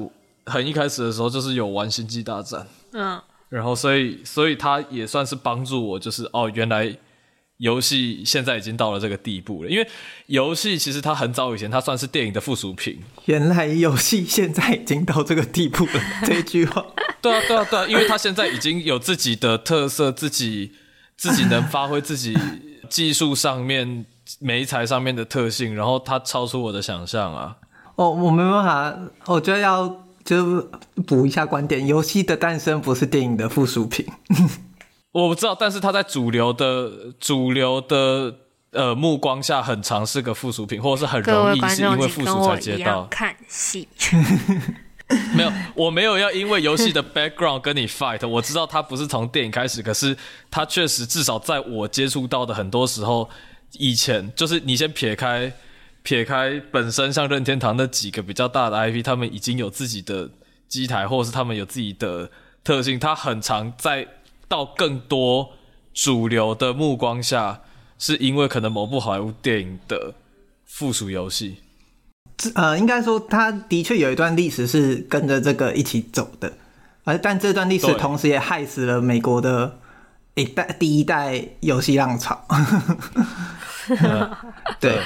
[0.47, 6.97] 很一开始的时候就是有玩星际大战，嗯，然后所以所以他也算是帮助我，就是哦，原来
[7.59, 9.87] 游戏现在已经到了这个地步了，因为
[10.27, 13.01] 游戏其实它很早以前它算是电影的附属品。
[13.27, 15.93] 原来游戏现在已经到这个地步了，
[16.27, 16.85] 这一句话。
[17.21, 20.73] 对啊，对啊，对啊，因为他现在已经有自己的特色，自己
[21.17, 22.37] 自己能发挥自己
[22.89, 24.05] 技术上面、
[24.41, 27.57] 媒材上面的特性，然后它超出我的想象啊！
[27.97, 30.61] 哦，我没办法，我觉得要就
[31.07, 34.07] 补一下观点，游戏的诞生不是电影的附属品。
[35.13, 38.35] 我不知道，但是它在主流的主流的
[38.71, 43.87] 呃目光下，很常是个附属品，或者是很容易是因为附属才接到看戏。
[45.35, 48.27] 没有，我没有要因为游戏的 background 跟你 fight。
[48.27, 50.17] 我知道它不是从电影开始，可是
[50.51, 53.29] 它确实至少在我接触到的很多时候，
[53.79, 55.53] 以前就是你先撇开
[56.03, 60.31] 撇开本身像任天堂那几个比较大的 IP，他们已经有自己的
[60.69, 62.31] 机台，或者是他们有自己的
[62.65, 64.09] 特性，它很常在。
[64.49, 65.53] 到更多
[65.95, 67.63] 主流的目光下，
[67.99, 70.13] 是因为可能某部好莱坞电影的
[70.67, 71.57] 附属游戏。
[72.55, 76.53] 呃，应该说，它的确有一段历史是跟着这个一起走的，
[77.05, 79.79] 而但这段历史同时也害死了美国的
[80.35, 82.45] 一代第一代游戏浪潮。
[83.89, 84.31] 嗯、
[84.81, 85.01] 对。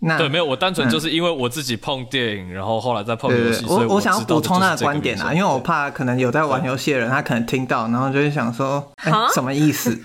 [0.00, 9.98] 那对，没有，我单纯就是因为我自己碰电影，嗯、然后后来再碰游戏，我我想要补充他的观点啊，因为我怕可能有在玩游戏的人，他可能听到，然后就会想说，哎、欸，什么意思？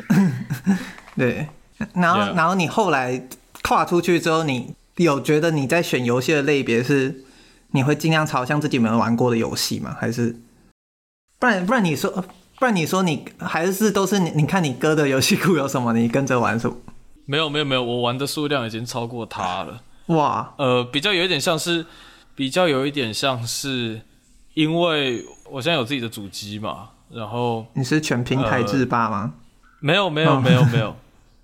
[1.18, 1.46] 对，
[1.94, 3.22] 然后.然后你后来
[3.62, 7.26] 跨出去之后，你有觉得你在选游戏的类别是
[7.72, 9.98] 你会尽量朝向自己没有玩过的游戏吗？
[10.00, 10.40] 还是
[11.40, 12.24] 不然不然你说
[12.60, 16.76] 不然你说你还是都是你你看你哥的游戏库有什么，你跟着玩什么？
[17.26, 19.82] 没有没有没有，我玩的数量已经超过他了。
[20.08, 21.86] 哇，呃，比较有一点像是，
[22.36, 24.02] 比较有一点像是，
[24.56, 29.34] 因为我现在有自己的主机嘛，然后你是全平台制霸吗？
[29.36, 29.40] 呃、
[29.80, 30.96] 没有没有没有没有，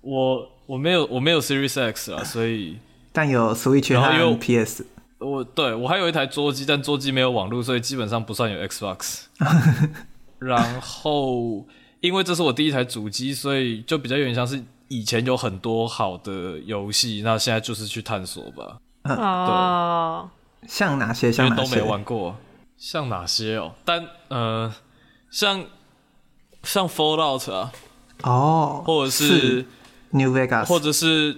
[0.02, 2.76] 我我没有我没有 Series X 啊， 所以
[3.12, 4.84] 但有 Switch 和 PS。
[5.18, 9.22] 我对我还有一台桌机，但桌机没有网络，所以基本上不算有 Xbox。
[10.38, 11.66] 然后
[12.00, 14.62] 因为这是我第一台主机，所以就比较有点像是。
[14.88, 18.78] 以前有很多好的游戏，那现在就是去探索吧。
[19.02, 20.30] 哦，
[20.68, 21.32] 像哪些？
[21.32, 21.62] 像哪些？
[21.62, 22.36] 都没玩过。
[22.78, 23.74] 像哪些哦？
[23.84, 24.72] 但呃，
[25.28, 25.64] 像
[26.62, 27.72] 像 Fallout 啊，
[28.22, 29.66] 哦，或者是
[30.10, 31.36] New Vegas，或者是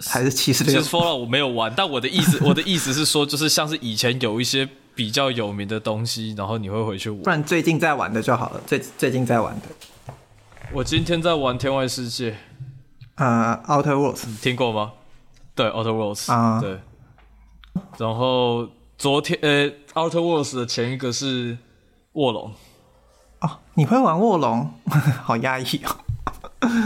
[0.00, 0.74] 还是七十六。
[0.74, 7.22] 其实 Fallout 我没有玩，但我的意思，我的意思是说，就是像是以前有一些比较有名的东西，然后你会回去玩。
[7.22, 8.60] 不然最近在玩的就好了。
[8.66, 10.14] 最最近在玩的，
[10.72, 12.30] 我今天在玩《天外世界》。
[13.16, 14.92] 呃、uh,，Outer Worlds 听过吗？
[15.54, 16.78] 对，Outer Worlds 啊，uh, 对。
[17.98, 18.66] 然后
[18.96, 21.58] 昨天呃，Outer Worlds 的前一个是
[22.12, 22.54] 卧龙。
[23.40, 24.72] 哦，你会玩卧龙？
[25.22, 25.96] 好压抑哦。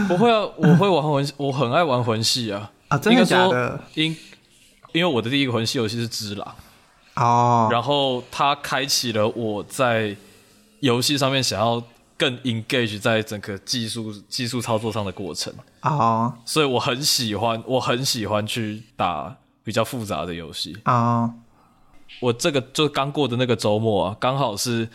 [0.09, 2.71] 不会啊，我会玩魂，我很爱玩魂系啊。
[2.89, 3.79] 啊，真的假的？
[3.93, 4.15] 因
[4.91, 6.47] 因为我的第一个魂系游戏是《只狼》
[7.15, 10.15] 哦，然后它开启了我在
[10.79, 11.83] 游戏上面想要。
[12.17, 16.33] 更 engage 在整个技术技术操作上的过程啊，oh.
[16.45, 19.35] 所以我很喜欢，我很喜欢去打
[19.65, 21.23] 比较复杂的游戏啊。
[21.23, 21.29] Oh.
[22.21, 24.87] 我这个就刚过的那个周末啊，刚好是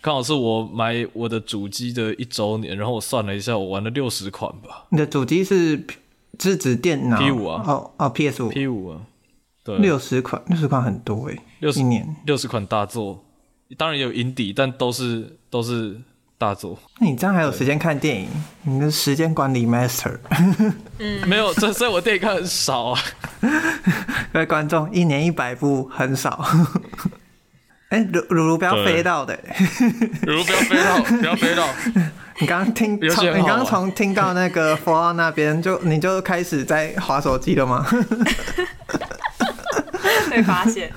[0.00, 4.86] 刚好是我买我的主机的一周年，然后我算了一下，我玩了六十款吧。
[4.90, 5.84] 你的主机是
[6.38, 7.64] 是指电脑 P 五啊？
[7.66, 9.00] 哦哦，PS 五 P 五啊，
[9.68, 13.24] 对，六十款，六十款很多哎，六十年六十款大作，
[13.76, 16.00] 当然也有 indie，但都是都是。
[16.40, 18.28] 大作，那你这样还有时间看电影？
[18.62, 20.16] 你的时间管理 master？
[21.00, 23.00] 嗯，没有，这所以我电影看很少啊。
[24.32, 26.46] 各位观众，一年一百部很少。
[27.90, 29.36] 哎、欸，如如如不要飞到的，
[30.22, 31.68] 如如不要飞到，不要飞到。
[32.40, 37.84] 你刚刚听从你刚刚从听到那个 Fallout 那边，就你就开始在划手机了吗？
[40.30, 40.92] 被发现，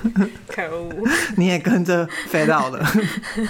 [0.46, 0.92] 可恶！
[1.36, 2.84] 你也跟着飞到了。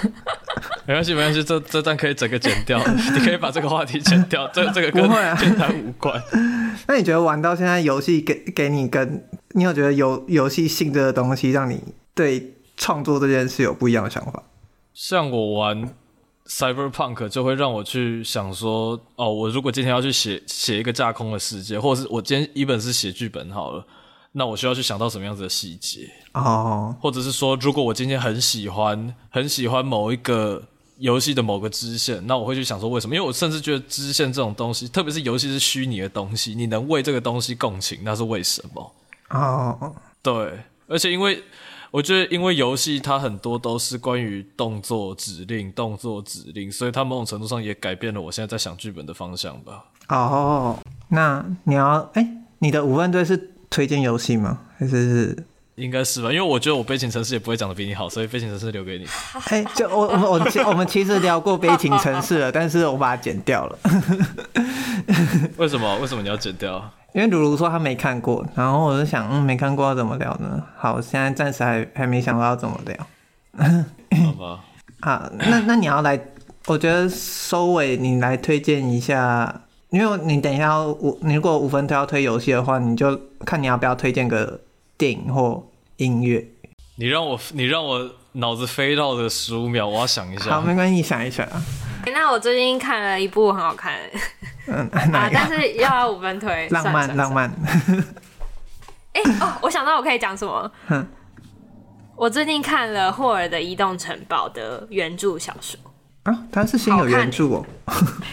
[0.85, 2.81] 没关系，没关系，这这段可以整个剪掉。
[3.13, 6.21] 你可以把这个话题剪掉，这这个跟电台无关。
[6.87, 11.81] 那你觉得玩到现在，游戏给给你跟你有觉得游游戏性质的东西，让你
[12.13, 14.43] 对创作这件事有不一样的想法？
[14.93, 15.89] 像我玩
[16.47, 23.85] Cyberpunk，就会让我去想说，哦，我如果今天要去写写一个架空的世界，或者是我今天一本是写剧本好了，
[24.33, 30.61] 那我需要去想到什么样子的细节哦，或者是说，如果我今天很喜欢很喜欢某一个。
[30.99, 33.15] 游戏的某个支线，那我会去想说为什么？
[33.15, 38.91] 因为我甚至觉得支线这种东西，特别是游戏是虚拟的东西，你能为这个东西共情，那是为什么？
[39.31, 39.91] 哦，oh.
[40.21, 41.43] 对，而且因为
[41.89, 49.83] 我觉得，因为游戏它很多都是关于动作指令、动作指令，所以它某种程度上也改变了我现在在想剧本的方向吧。
[50.09, 50.93] 哦，oh.
[51.09, 54.59] 那你要哎、欸，你的五分队是推荐游戏吗？
[54.77, 55.43] 还是是？
[55.75, 59.05] 应该是吧，因为我觉得我悲情城市也不会讲得比你好，所以悲情城市留给你。
[59.49, 63.79] 哎、欸，就我我我我们其实聊过悲情城市了，但是我把它剪掉了。
[65.57, 65.97] 为什么？
[65.97, 66.91] 为什么你要剪掉？
[67.13, 70.63] 因为鲁鲁说他没看过，然后我就想，嗯，没看过要怎么聊呢？
[70.77, 73.07] 好，现在暂时还还没想到要怎么聊。
[74.25, 74.59] 好吧。
[74.99, 76.19] 啊，那那你要来，
[76.67, 79.61] 我觉得收尾你来推荐一下，
[79.93, 84.59] 因为你等一下五，你如果五分推要推游戏的话，你就看你要不要推荐个。
[84.95, 85.61] 电影或
[85.97, 86.47] 音乐，
[86.97, 90.51] 你让我你让我脑子飞到的十五秒，我要想一下。
[90.51, 91.45] 好，没关系，你想一想。
[92.05, 93.99] 那我最近看了一部很好看，
[94.67, 97.51] 嗯， 啊，但是要五分推，浪 漫浪漫。
[99.13, 100.71] 哎、欸、哦，我想到我可以讲什么。
[100.87, 101.05] 哼，
[102.15, 105.77] 我最近看了霍尔的《移动城堡》的原著小说
[106.23, 107.65] 啊，它是先有原著哦，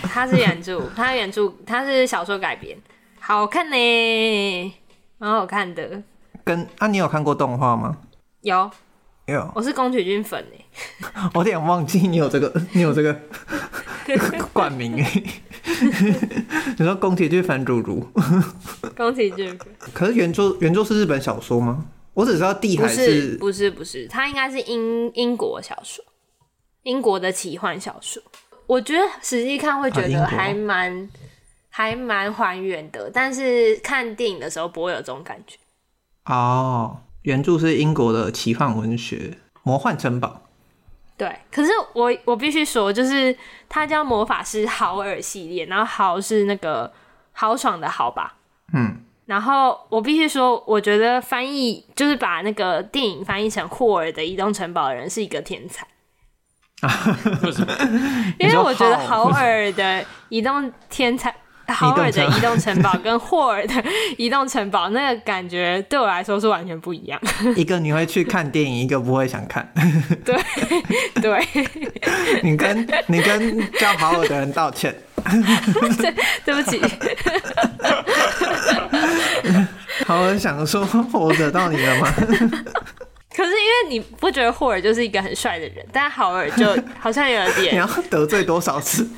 [0.05, 2.79] 它 是原著，它原著它是小说改编，
[3.19, 4.75] 好看呢，
[5.19, 6.03] 蛮好看的。
[6.45, 7.97] 跟啊，你有看过动画吗？
[8.43, 8.71] 有，
[9.27, 9.51] 有。
[9.55, 13.15] 我是宫崎骏粉哎， 我有点忘记你有这个，你有这个
[14.53, 15.23] 冠名哎。
[16.79, 18.07] 你说宫崎骏粉如如，
[18.97, 19.69] 宫崎骏粉。
[19.93, 21.85] 可是原著原著是日本小说吗？
[22.15, 26.05] 我只知道地海是，不是不是不是，它应该是英英国小说，
[26.83, 28.23] 英国的奇幻小说。
[28.67, 31.09] 我觉得实际看会觉得还蛮、啊、
[31.69, 35.57] 还蛮还原的，但是看电影的时候不会有这种感觉。
[36.27, 39.17] 哦，原著是英国的奇幻文学
[39.63, 40.29] 《魔幻城堡》。
[41.17, 43.37] 对，可是我我必须说，就是
[43.69, 46.91] 它叫魔法师豪尔系列，然后豪是那个
[47.33, 48.37] 豪爽的豪吧？
[48.73, 49.05] 嗯。
[49.27, 55.87] 然后我必须说，我觉得翻译就是把那个电影翻译成霍尔的移动城堡的人是一个天才。
[57.43, 57.73] 为什么？
[58.39, 61.35] 因为我觉得豪尔的移动天才。
[61.71, 63.75] 豪尔的移动城堡 跟霍尔的
[64.19, 67.21] 移动城堡，那个感觉对我来说是完全不一样。
[67.55, 69.73] 一个你会去看电影，一个不会想看。
[70.25, 70.37] 对
[71.23, 71.47] 对，
[72.43, 74.93] 你跟你跟叫豪尔的人道歉。
[75.97, 76.15] 对，
[76.45, 76.83] 对不起。
[80.05, 82.13] 豪尔想说，我惹到你了吗？
[83.35, 86.67] 可是因为你不觉得霍尔就是一个很帅的人，但豪尔就
[86.99, 87.75] 好像有点。
[87.75, 89.09] 你要得罪多少次？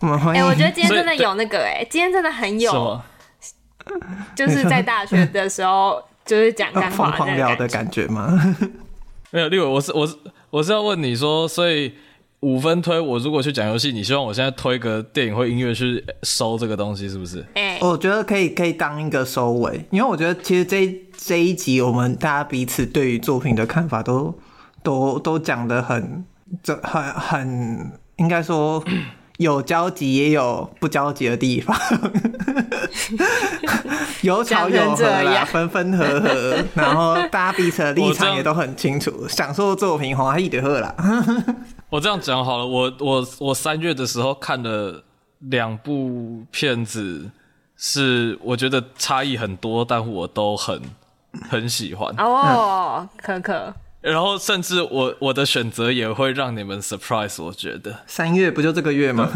[0.00, 3.00] 哎、欸，我觉得今天真的有那个哎、欸，今天真的很有，
[4.34, 8.38] 就是在大学的时候就是讲干话疯狂聊的感觉吗？
[9.30, 10.16] 没有，立伟，我是我是
[10.50, 11.94] 我是要问你说，所以
[12.40, 17.40] 五分推我如果去讲游戏，你希望我现在推个电影或音乐去收这个东西，是不是？
[17.54, 24.32] 哎、欸，我觉得可以可以当一个收尾，因为我觉得其实这一这一集我们大家彼此对于作品的看法都
[24.82, 26.24] 都都讲的很
[26.62, 28.82] 这很很应该说。
[29.38, 31.76] 有交集也有不交集的地方，
[34.22, 40.92] 有吵有和啦，分分合合， 然后大家彼此的立场也都很清楚，享受作品欢喜就好啦。
[41.88, 45.02] 我这样讲好了，我我我三月的时候看了
[45.38, 47.30] 两部片子，
[47.76, 50.82] 是我觉得差异很多，但我都很
[51.48, 53.72] 很喜欢哦，可可。
[54.00, 58.04] 然后甚至我我的选择也会让你们 surprise，我觉得。
[58.06, 59.30] 三月不就这个月吗？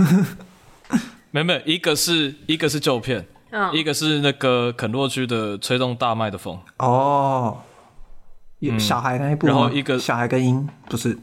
[1.32, 6.60] 没没，一个是一个是旧片，嗯，一个是那个肯洛区的吹动大麦的风。
[6.78, 7.62] 哦，
[8.60, 10.68] 有小孩那一部，然后一个小孩跟鹰？
[10.88, 11.18] 不是。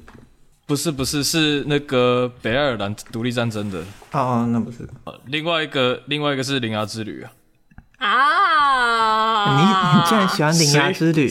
[0.66, 3.84] 不是不是是那个北爱尔兰独立战争的。
[4.12, 4.88] 哦，那不是，
[5.26, 7.32] 另外一个另外一个是铃芽之旅啊。
[7.98, 9.64] 啊，你
[9.98, 11.28] 你竟然喜欢铃芽之旅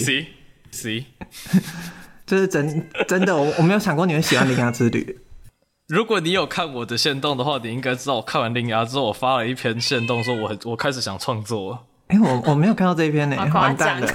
[0.72, 1.06] ？C。
[2.28, 5.02] 这是真真的，我我没有想过你会喜欢《铃芽之旅》。
[5.88, 11.86] 如果你有看我的线动的话，你应该知道我看完《铃芽》之后，我发了一篇线动，说我我开始想创作。
[12.08, 14.12] 哎、欸，我我没有看到这一篇呢，完蛋了。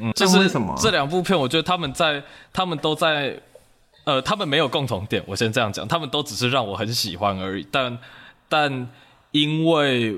[0.00, 3.38] 嗯， 就是什么这两部片，我觉得他们在他们都在
[4.04, 5.22] 呃，他们没有共同点。
[5.26, 7.66] 我先这样讲，他们都只是让我很喜欢而已。
[7.70, 7.98] 但
[8.48, 8.88] 但
[9.32, 10.16] 因为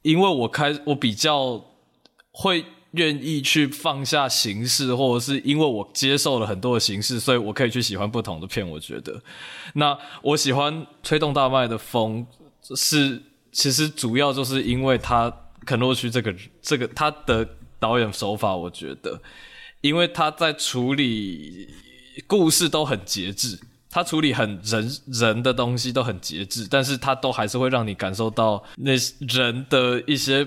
[0.00, 1.62] 因为我开我比较
[2.32, 2.64] 会。
[2.96, 8.68] 愿意去放下形式，或者是因为我接受了很多的形式，所以我可以去喜欢不同的片。
[8.68, 9.22] 我觉得，
[9.74, 12.26] 那我喜欢《吹动大麦的风》
[12.76, 13.22] 是
[13.52, 15.32] 其实主要就是因为他
[15.64, 19.20] 肯洛区这个这个他的导演手法，我觉得，
[19.80, 21.68] 因为他在处理
[22.26, 23.58] 故事都很节制，
[23.90, 30.46] 他处理很人人的东西都很节制，但是他都还是会让你感受到那人的一些。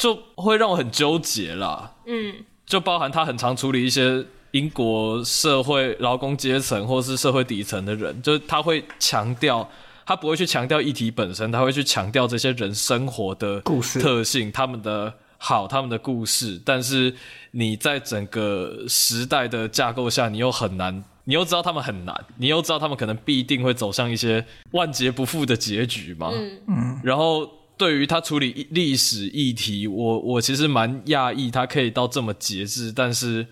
[0.00, 2.34] 就会让我很纠结啦，嗯，
[2.64, 9.68] 就包含他很常处理一些英国社会劳工阶层或是社会底层的人，就是他会强调，
[10.06, 16.58] 他不会去强调议题本身，他会去强调这些人生活的故事特性，他们的好，他们的故事。
[16.64, 17.14] 但是
[17.50, 26.30] 你在整个时代的架构下，你又很难，你又知道他们很难，你又知道他们可能必定会走向一些万劫不复的结局嘛。
[26.32, 27.00] 嗯嗯。
[27.04, 27.46] 然后
[27.80, 33.46] 对于他处理历史议题，我我其实蛮讶异，他可以到这么节制，但是。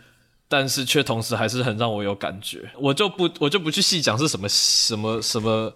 [0.51, 5.75] 但是却同时还是很让我有感觉，我就不我就不去细讲是什么什么什么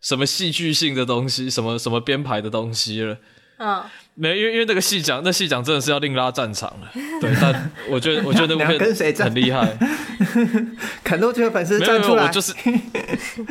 [0.00, 3.18] 什么戏剧性的东西，什么什么编排的东西了。
[3.58, 3.82] 嗯，
[4.14, 6.90] 没，因为因为那个细讲，那细讲真的是要另拉战场了。
[7.20, 9.76] 对，但我觉得我觉得那部片很厉害。
[11.02, 12.54] 肯洛基的粉丝站出来，我就是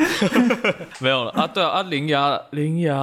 [1.00, 1.48] 没有了啊！
[1.48, 2.96] 对啊，啊铃芽铃芽，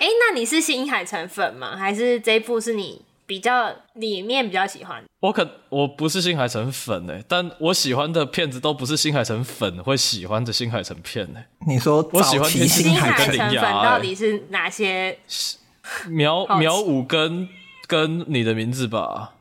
[0.00, 1.76] 哎、欸，那你是新海诚粉吗？
[1.76, 3.02] 还是这一部是你？
[3.26, 11.44] 比较里面比较喜欢我可我不是新海诚粉哎，但我喜欢的片子都不是新海诚粉会喜欢的新海诚片哎。
[11.66, 15.18] 你说我喜欢新海诚粉到底是哪些？
[16.08, 17.48] 苗苗五跟
[17.86, 19.32] 跟你的名字吧，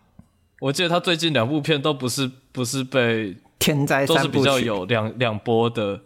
[0.59, 6.01] 我记得他最近两部片都不是不是被天灾，都是比较有两两波的，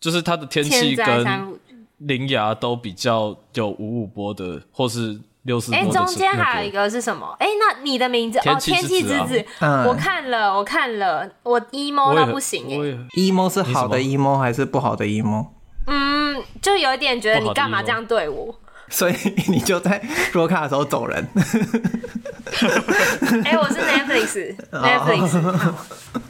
[0.00, 1.58] 就是他的天气跟
[1.98, 5.20] 铃芽都比较有五五波的，或是。
[5.46, 7.36] 哎、欸，中间还有一个是什么？
[7.38, 8.38] 哎、欸，那你的名字？
[8.48, 15.48] 哦，天气之子，我看了，我看了，我 emo 到不行哎，emo 是好的 emo 还是不好的 emo？
[15.86, 18.58] 嗯，就有一点觉得你干嘛这样对我，
[18.90, 19.14] 所以
[19.48, 20.00] 你就在
[20.32, 21.26] 弱卡的时候走人。
[23.44, 25.74] 哎、欸，我是 Netflix，Netflix，、oh.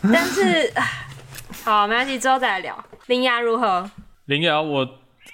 [0.03, 0.73] 但是
[1.65, 2.85] 好，没关系，之后再来聊。
[3.07, 3.91] 铃芽如何？
[4.27, 4.85] 铃芽，我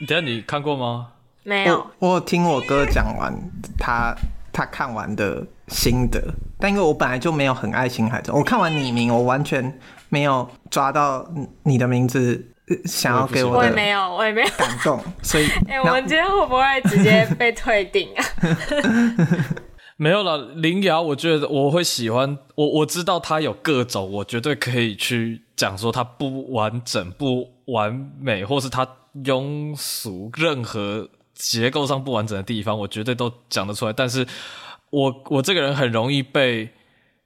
[0.06, 1.08] 等下你看过吗？
[1.44, 3.32] 没有，我，我听我哥讲完
[3.78, 4.14] 他
[4.52, 6.22] 他看完的心得，
[6.58, 11.26] 但因为我本来就没有很爱新海诚，我看完你名，我完全没有抓到
[11.62, 12.52] 你的名字，
[12.84, 18.24] 想要给我的，我也没有，我也没有感动，所以， 哎、欸，我们今天会不会直接被退订啊？
[19.96, 28.86] 没有了，林瑶，我觉得我会喜欢，我我知道他有各种，我绝对可以去讲说他不完整、不完美，或是他
[29.24, 31.08] 庸俗，任何。
[31.42, 33.92] 结构上不完整的地方，我绝对都讲得出来。
[33.94, 34.26] 但是
[34.90, 36.68] 我我这个人很容易被，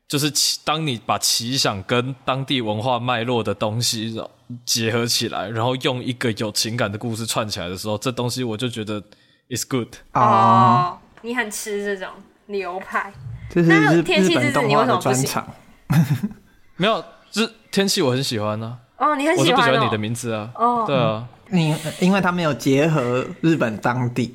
[0.07, 0.33] 就是
[0.65, 4.17] 当你把奇想跟当地文化脉络的东西
[4.65, 9.03] 结合起来，然后用一个有情感的故事串起来的时候，这东西我就觉得
[9.49, 10.99] is good 哦。
[11.23, 12.09] 你很吃这种
[12.47, 13.13] 牛排，
[13.51, 15.47] 这是日天气之子，你为什么不喜欢？
[16.77, 19.09] 没有，这天气我很喜欢呢、啊。
[19.09, 20.51] 哦，你很喜欢、哦，我就不喜欢你的名字啊。
[20.55, 21.29] 哦，对啊。
[21.49, 24.35] 你因为他没有结合日本当地，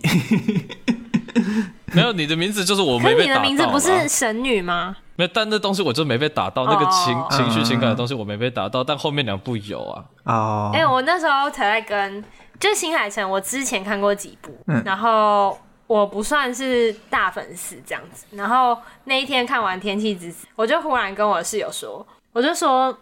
[1.95, 3.41] 没有你的名字就是我没被打到。
[3.41, 4.95] 你的名字不是神女吗？
[5.15, 10.05] 没有，但那东西我就没被打到，那个情情绪情感的东西我没被打到，但后面两部有啊。
[10.25, 12.23] 哦，哎，我那时候才在跟，
[12.59, 22.97] 就新海诚，我之前看过几部，然后我不算是大粉丝这样子，然后那一天看完《天气之子》，我就忽然跟我室友说，我就说。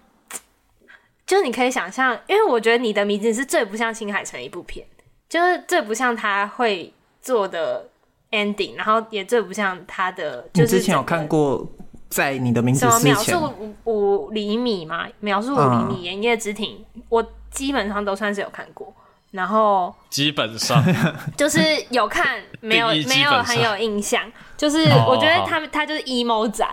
[1.26, 4.88] 就是你可以想象，因为我觉得你的名字是最不像新海诚一部片，
[5.28, 7.86] 就是最不像他会做的
[8.32, 10.48] ending，然后也最不像他的。
[10.54, 11.66] 就是之前有看过
[12.10, 15.08] 在你的名字之前，什么秒速五厘米嘛？
[15.20, 18.94] 秒速五厘米，言叶之庭，我基本上都算是有看过。
[19.32, 20.82] 然后基本上
[21.36, 21.60] 就是
[21.90, 24.24] 有看，没有没有很有印象。
[24.56, 26.66] 就是我觉得他们他就是 emo 仔。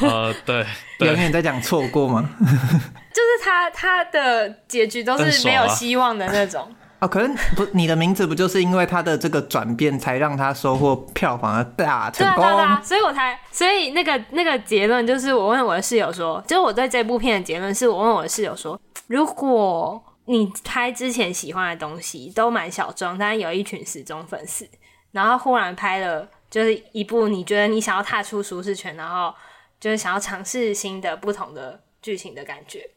[0.00, 0.64] 呃，对，
[1.00, 2.30] 有人在讲错过吗？
[2.40, 7.08] 就是他他的结局都是没有希望的那种哦。
[7.08, 12.44] 可能不， 你的名字不就是因为他的这个转变，才让他收获票房的大成功？
[12.44, 24.68] 对啊，对啊，所以我才，所以那个那个结论就是，我问我的室友说，就是我对这部片的结论是我问我的室友说，如果你拍之前喜欢的东西都蛮小众，但有一群死忠粉丝，
[25.12, 29.34] 然后忽然拍了就是一部你觉得你想要踏出舒适圈，然后
[29.80, 32.88] 就是想要尝试新的不同的剧情的感觉。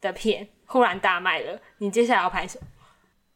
[0.00, 2.66] 的片忽然大卖了，你接下来要拍什么？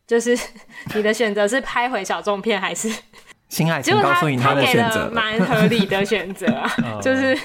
[0.07, 0.39] 就是
[0.95, 2.91] 你的选择是拍回小众片，还是
[3.49, 5.11] 新海诚告诉你他的选择？
[5.11, 7.39] 蛮合理的选择啊， 就是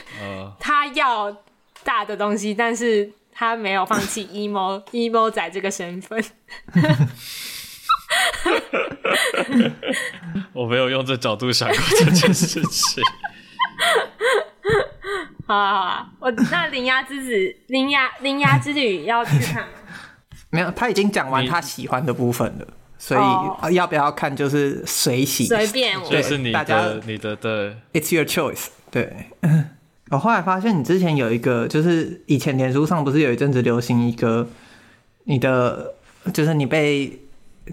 [0.60, 1.36] 他要
[1.84, 6.24] 大的东西，但是他没有放弃 emo emo 仔这个身份。
[10.53, 13.03] 我没有用这角度想过这件事情。
[15.47, 19.70] 好啊好啊，我那铃芽之子，铃芽铃芽之旅要去看吗？
[20.52, 23.18] 没有，他已经讲完他喜欢的部分了，所
[23.70, 28.68] 以要不要看就是随喜，随便我，就是你的你的对，It's your choice。
[28.91, 29.28] 对，
[30.10, 34.47] 我后来发现你之前有一个，就是以前脸书上不是有一阵子流行一个，
[35.26, 35.93] 你的
[36.34, 37.20] 就是你被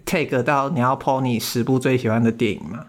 [0.05, 2.87] take 到你要 po 你十部最喜欢的电影吗？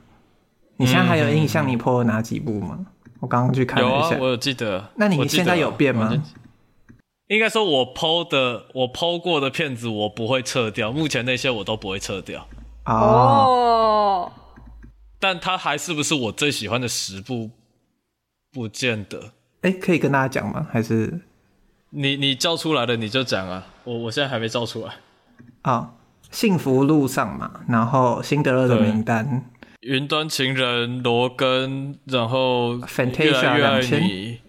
[0.75, 2.85] 你现在还有印象你 po 了哪几部吗？
[3.19, 4.89] 我刚刚去看了一下，有啊，我有记得。
[4.95, 6.13] 那你现在有变吗？
[7.27, 10.91] 应该说，我 po 的我 po 过的片子，我不会撤掉。
[10.91, 12.47] 目前那些我都不会撤掉。
[12.85, 14.31] 哦，
[15.19, 17.51] 但它还是不是我最喜欢的十部？
[18.53, 19.33] 不见得。
[19.61, 20.67] 哎，可以跟大家讲吗？
[20.71, 21.19] 还是
[21.89, 23.67] 你你叫出来的你就讲啊。
[23.83, 24.93] 我我现在还没叫出来。
[25.63, 25.95] 啊，
[26.31, 29.51] 幸福路上嘛，然后辛德勒的名单。
[29.81, 34.39] 云端情人、罗根，然后越，Fantasia 来越爱你，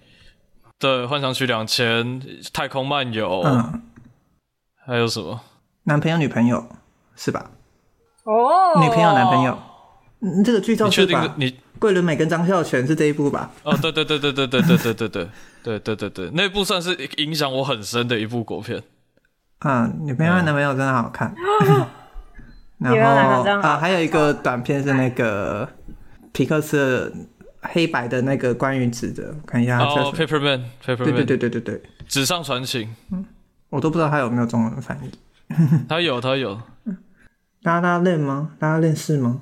[0.79, 2.21] 对，幻想曲两千，
[2.53, 3.83] 太空漫游，嗯，
[4.87, 5.41] 还有什么？
[5.85, 6.65] 男朋友女朋友
[7.17, 7.51] 是吧？
[8.25, 9.59] 哦，女朋友男朋友，
[10.21, 11.35] 嗯，这个剧照是吧？
[11.37, 13.51] 你确定你桂纶镁跟张孝全是这一部吧？
[13.65, 15.29] 哦，对对对对对对对对对对
[15.63, 18.83] 对对对对，那部算是影响我很深的一部国片。
[19.65, 21.35] 嗯，女朋友 男朋友真的好看。
[22.79, 25.69] 然后啊，还有一个短片是那个
[26.33, 27.13] 皮克斯
[27.61, 29.79] 黑白的那个关于纸的，看一下。
[29.81, 32.95] 哦，Paperman，Paperman，对对对对对对，纸上传情。
[33.11, 33.25] 嗯，
[33.71, 35.11] 我都不知道他有没有中文翻译。
[35.89, 36.61] 他有，他有。
[37.63, 38.53] 拉拉链吗？
[38.61, 39.41] 拉拉链是吗？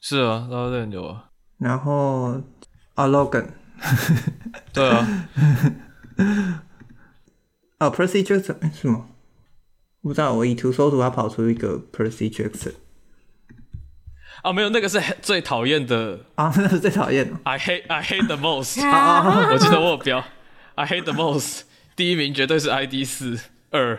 [0.00, 1.30] 是啊，拉拉链有啊。
[1.58, 2.40] 然后
[2.94, 3.46] 啊，Logan。
[4.72, 5.28] 对啊。
[7.78, 9.06] 啊， Percy Jackson 是吗？
[10.02, 12.74] 不知道，我以图搜图，它跑出一个 Percy Jackson。
[14.42, 17.36] 啊，没有，那个是最讨厌的啊，那是最讨厌的。
[17.44, 18.80] I hate I hate the most。
[19.52, 20.22] 我记得我有标
[20.74, 21.62] ，I hate the most。
[21.94, 23.38] 第一名绝对是 ID 四
[23.70, 23.98] 二。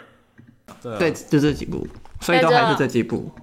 [0.82, 1.88] 对，就这几部，
[2.22, 3.34] 所以都还是这几部。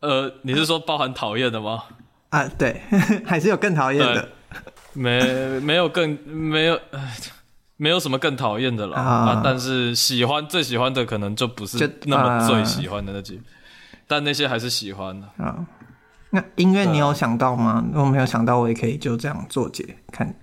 [0.00, 1.84] 呃，你是说包含讨厌的吗？
[2.30, 2.82] 啊，对，
[3.24, 4.28] 还是有更讨厌的。
[4.92, 6.78] 没，没有更没有。
[7.78, 13.40] 没有什么更讨厌的了啊，啊，但是喜欢最喜欢的可能就不是那么最喜欢的那几，
[14.06, 15.66] 但那些还是喜欢的啊。
[16.34, 17.84] 那音乐你有想到吗？
[17.92, 20.34] 如果没有想到，我也可以就这样做解看。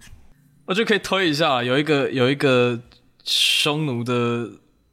[0.66, 2.80] 我就可以推一下，有一个有一个
[3.24, 4.14] 匈奴的，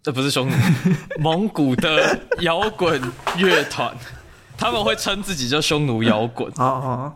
[0.07, 0.55] 呃，不是匈奴，
[1.21, 2.99] 蒙古的摇滚
[3.37, 3.95] 乐团，
[4.57, 6.51] 他们会称自己叫匈奴摇滚。
[6.57, 7.13] 哦哦，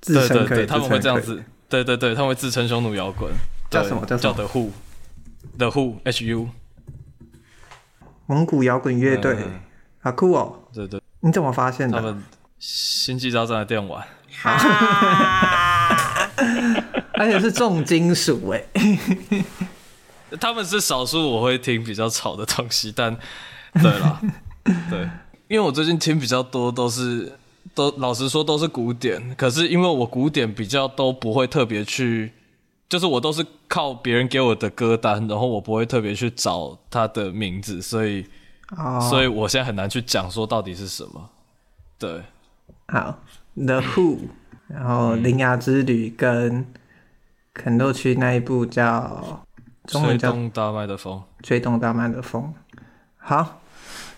[0.00, 3.30] 对对对，他们会这样子，对对对，他们会自称匈奴摇滚。
[3.70, 4.04] 叫什么？
[4.04, 4.16] 叫？
[4.16, 6.48] 叫 The Who，The Who，H U，
[8.26, 9.36] 蒙古摇滚乐队，
[10.00, 10.58] 好酷哦！
[10.74, 11.96] 对对，你怎么发现的？
[11.96, 12.20] 他们
[12.58, 14.06] 星际大战的电玩，
[17.14, 18.64] 而且是重金属哎。
[20.40, 23.16] 他们是少数我会听比较吵的东西，但
[23.80, 24.20] 对啦，
[24.90, 25.08] 对，
[25.48, 27.38] 因为我最近听比较多都是
[27.74, 32.32] 都老实说都是古典，可是因为我古典比较都不会特别去。
[32.88, 38.24] 就是我都是靠别人给我的歌单，然后我不会特别去找他的名字，所以
[38.78, 39.02] ，oh.
[39.10, 41.28] 所以我现在很难去讲说到底是什么。
[41.98, 42.22] 对，
[42.88, 43.18] 好
[43.54, 44.18] ，The Who，
[44.68, 46.66] 然后《铃芽之旅》跟
[47.52, 49.44] 肯豆区那一部叫
[49.86, 52.54] 中文叫《吹动大麦的风》，吹动大麦的风。
[53.16, 53.60] 好，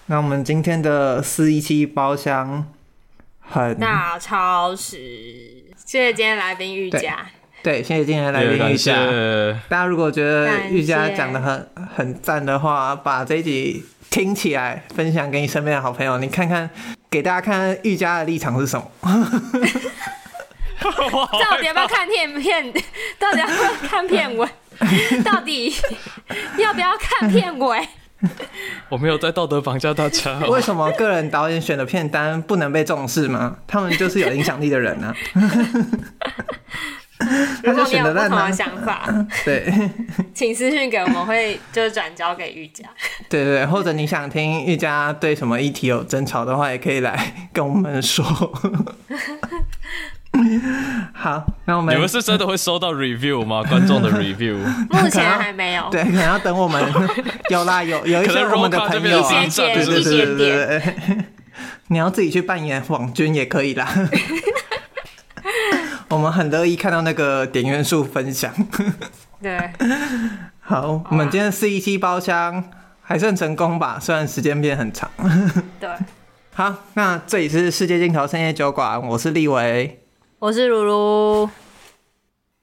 [0.06, 2.66] 那我们今天的四一七包厢
[3.40, 4.96] 很大超时，
[5.76, 7.26] 谢谢今天来宾玉佳。
[7.62, 8.94] 对，谢谢今天来宾玉佳。
[9.68, 16.68] 大家如果觉得玉佳讲的很很赞的话，把这一集听起来，分享给你身边的好朋友，你看看，
[17.10, 18.90] 给大家看看玉佳的立场是什么。
[20.80, 22.72] 到底要不要看片片？
[23.18, 24.48] 到底要不要看片尾？
[25.24, 25.74] 到底
[26.58, 27.88] 要不要看片尾？
[28.88, 30.38] 我没有在道德绑架大家。
[30.40, 33.58] 为什么个人导演选的片单不能被重视吗？
[33.66, 35.14] 他们就是有影响力的人呢、啊。
[37.64, 39.08] 如果你有不同的想法，
[39.44, 39.72] 对，
[40.32, 42.84] 请私信给我们，会就是转交给玉佳。
[43.28, 48.24] 对对，或者你想听玉佳对什么议题有争吵的话，也可以来跟我们说。
[51.12, 53.62] 好，那我们你们是真的会收到 review 吗？
[53.68, 54.56] 观众的 review？
[54.88, 56.80] 目前还没有，对，可能要等我们
[57.50, 59.20] 有啦，有有一些我们的朋友，
[59.56, 60.94] 对对对对对，
[61.88, 63.88] 你要自己去扮演网军也可以啦。
[66.08, 68.52] 我们很乐意看到那个点元素分享。
[69.42, 69.70] 对，
[70.60, 72.64] 好，我们今天四一七包厢
[73.02, 73.98] 还算成功吧？
[74.00, 75.10] 虽然时间变很长。
[75.78, 75.88] 对，
[76.54, 80.00] 好，那这里是世界尽头深夜酒馆，我是立维，
[80.38, 81.50] 我是如如。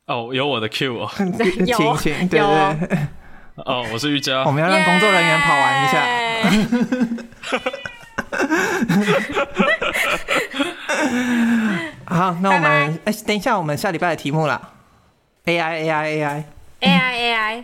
[0.07, 1.65] 哦，有我的 Q 哦，请
[1.97, 2.97] 请，对对对。
[3.57, 6.03] 哦，我是瑜伽，我们要让工作人员跑完一下。
[12.05, 14.73] 好，那我们哎、欸，等一下，我们下礼拜的题目啦。
[15.45, 16.43] AI AI AI
[16.81, 17.63] AI AI，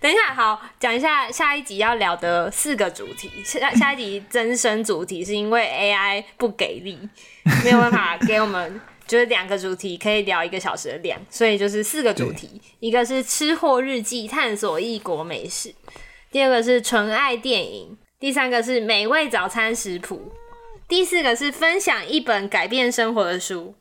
[0.00, 3.30] 等一下，好，讲一下下一集要聊的四个主题。
[3.44, 6.98] 下 下一集增生主题是因为 AI 不给力，
[7.64, 15.70] 没有办法给我们就是两个主题可以聊一个小时的量，所以就是四个主题，一个是吃货日记，探索异国美食；
[16.30, 20.32] 第二个是纯爱电影；第三个是美味早餐食谱；
[20.88, 23.74] 第四个是分享一本改变生活的书。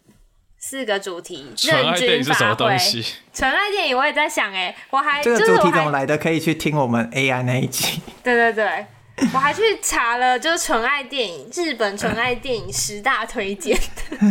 [0.57, 3.05] 四个主题，纯爱电影是什么东西？
[3.31, 6.17] 纯爱电影我也在想，哎，我还这个主题怎么来的？
[6.17, 8.01] 可以去听我们 AI 那一集。
[8.23, 8.87] 对对对，
[9.31, 13.79] 我还去查了，就是纯爱电影，日本纯爱电影十大推荐。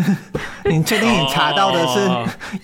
[0.66, 2.00] 你确定你查到的是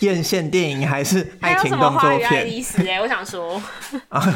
[0.05, 2.29] 艳羡电影还是爱情动作片？
[2.29, 3.63] 爱丽丝哎，我想说。
[4.09, 4.35] 好 啦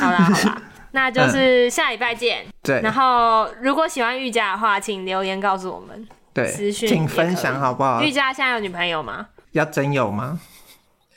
[0.00, 0.62] 好啦，
[0.96, 2.46] 那就是下礼拜见。
[2.62, 6.08] 对，然后如果喜欢玉佳的话，请留言告诉我们。
[6.32, 8.00] 对，请分享好不好？
[8.00, 9.26] 玉佳现在有女朋友吗？
[9.52, 10.40] 要真有吗？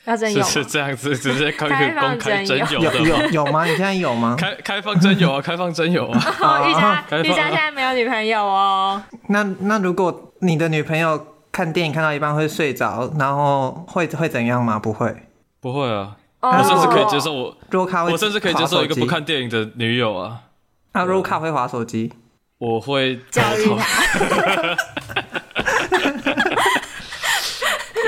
[0.04, 0.42] 要真有？
[0.42, 3.64] 是这样子， 直接开公开真有有有有吗？
[3.64, 4.36] 你现在有吗？
[4.38, 6.20] 开开放真有啊，开放真有啊！
[6.68, 9.02] 玉佳玉佳现在没有女朋友哦。
[9.28, 14.78] 那那如果你的女朋友看电影看到一半会睡着，然后会会怎样吗？
[14.78, 15.14] 不会，
[15.60, 16.16] 不会啊。
[16.40, 17.56] 我甚至可以接受我，
[18.10, 20.40] 我甚至可以接受一个不看电影的女友啊。
[20.92, 22.12] 那如果卡会滑手机？
[22.58, 24.76] 我会教育他。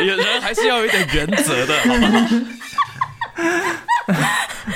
[0.05, 1.75] 有 人还是要有一点原则的，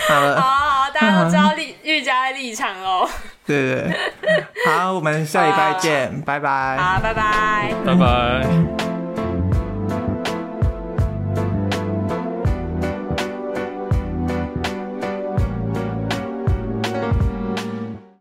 [0.08, 3.08] 好 好了，好好，大家都知道立玉佳的立场哦。
[3.44, 3.92] 对对
[4.22, 6.76] 对，好，我们下礼拜见，拜拜。
[6.78, 8.95] 好，拜拜，拜拜。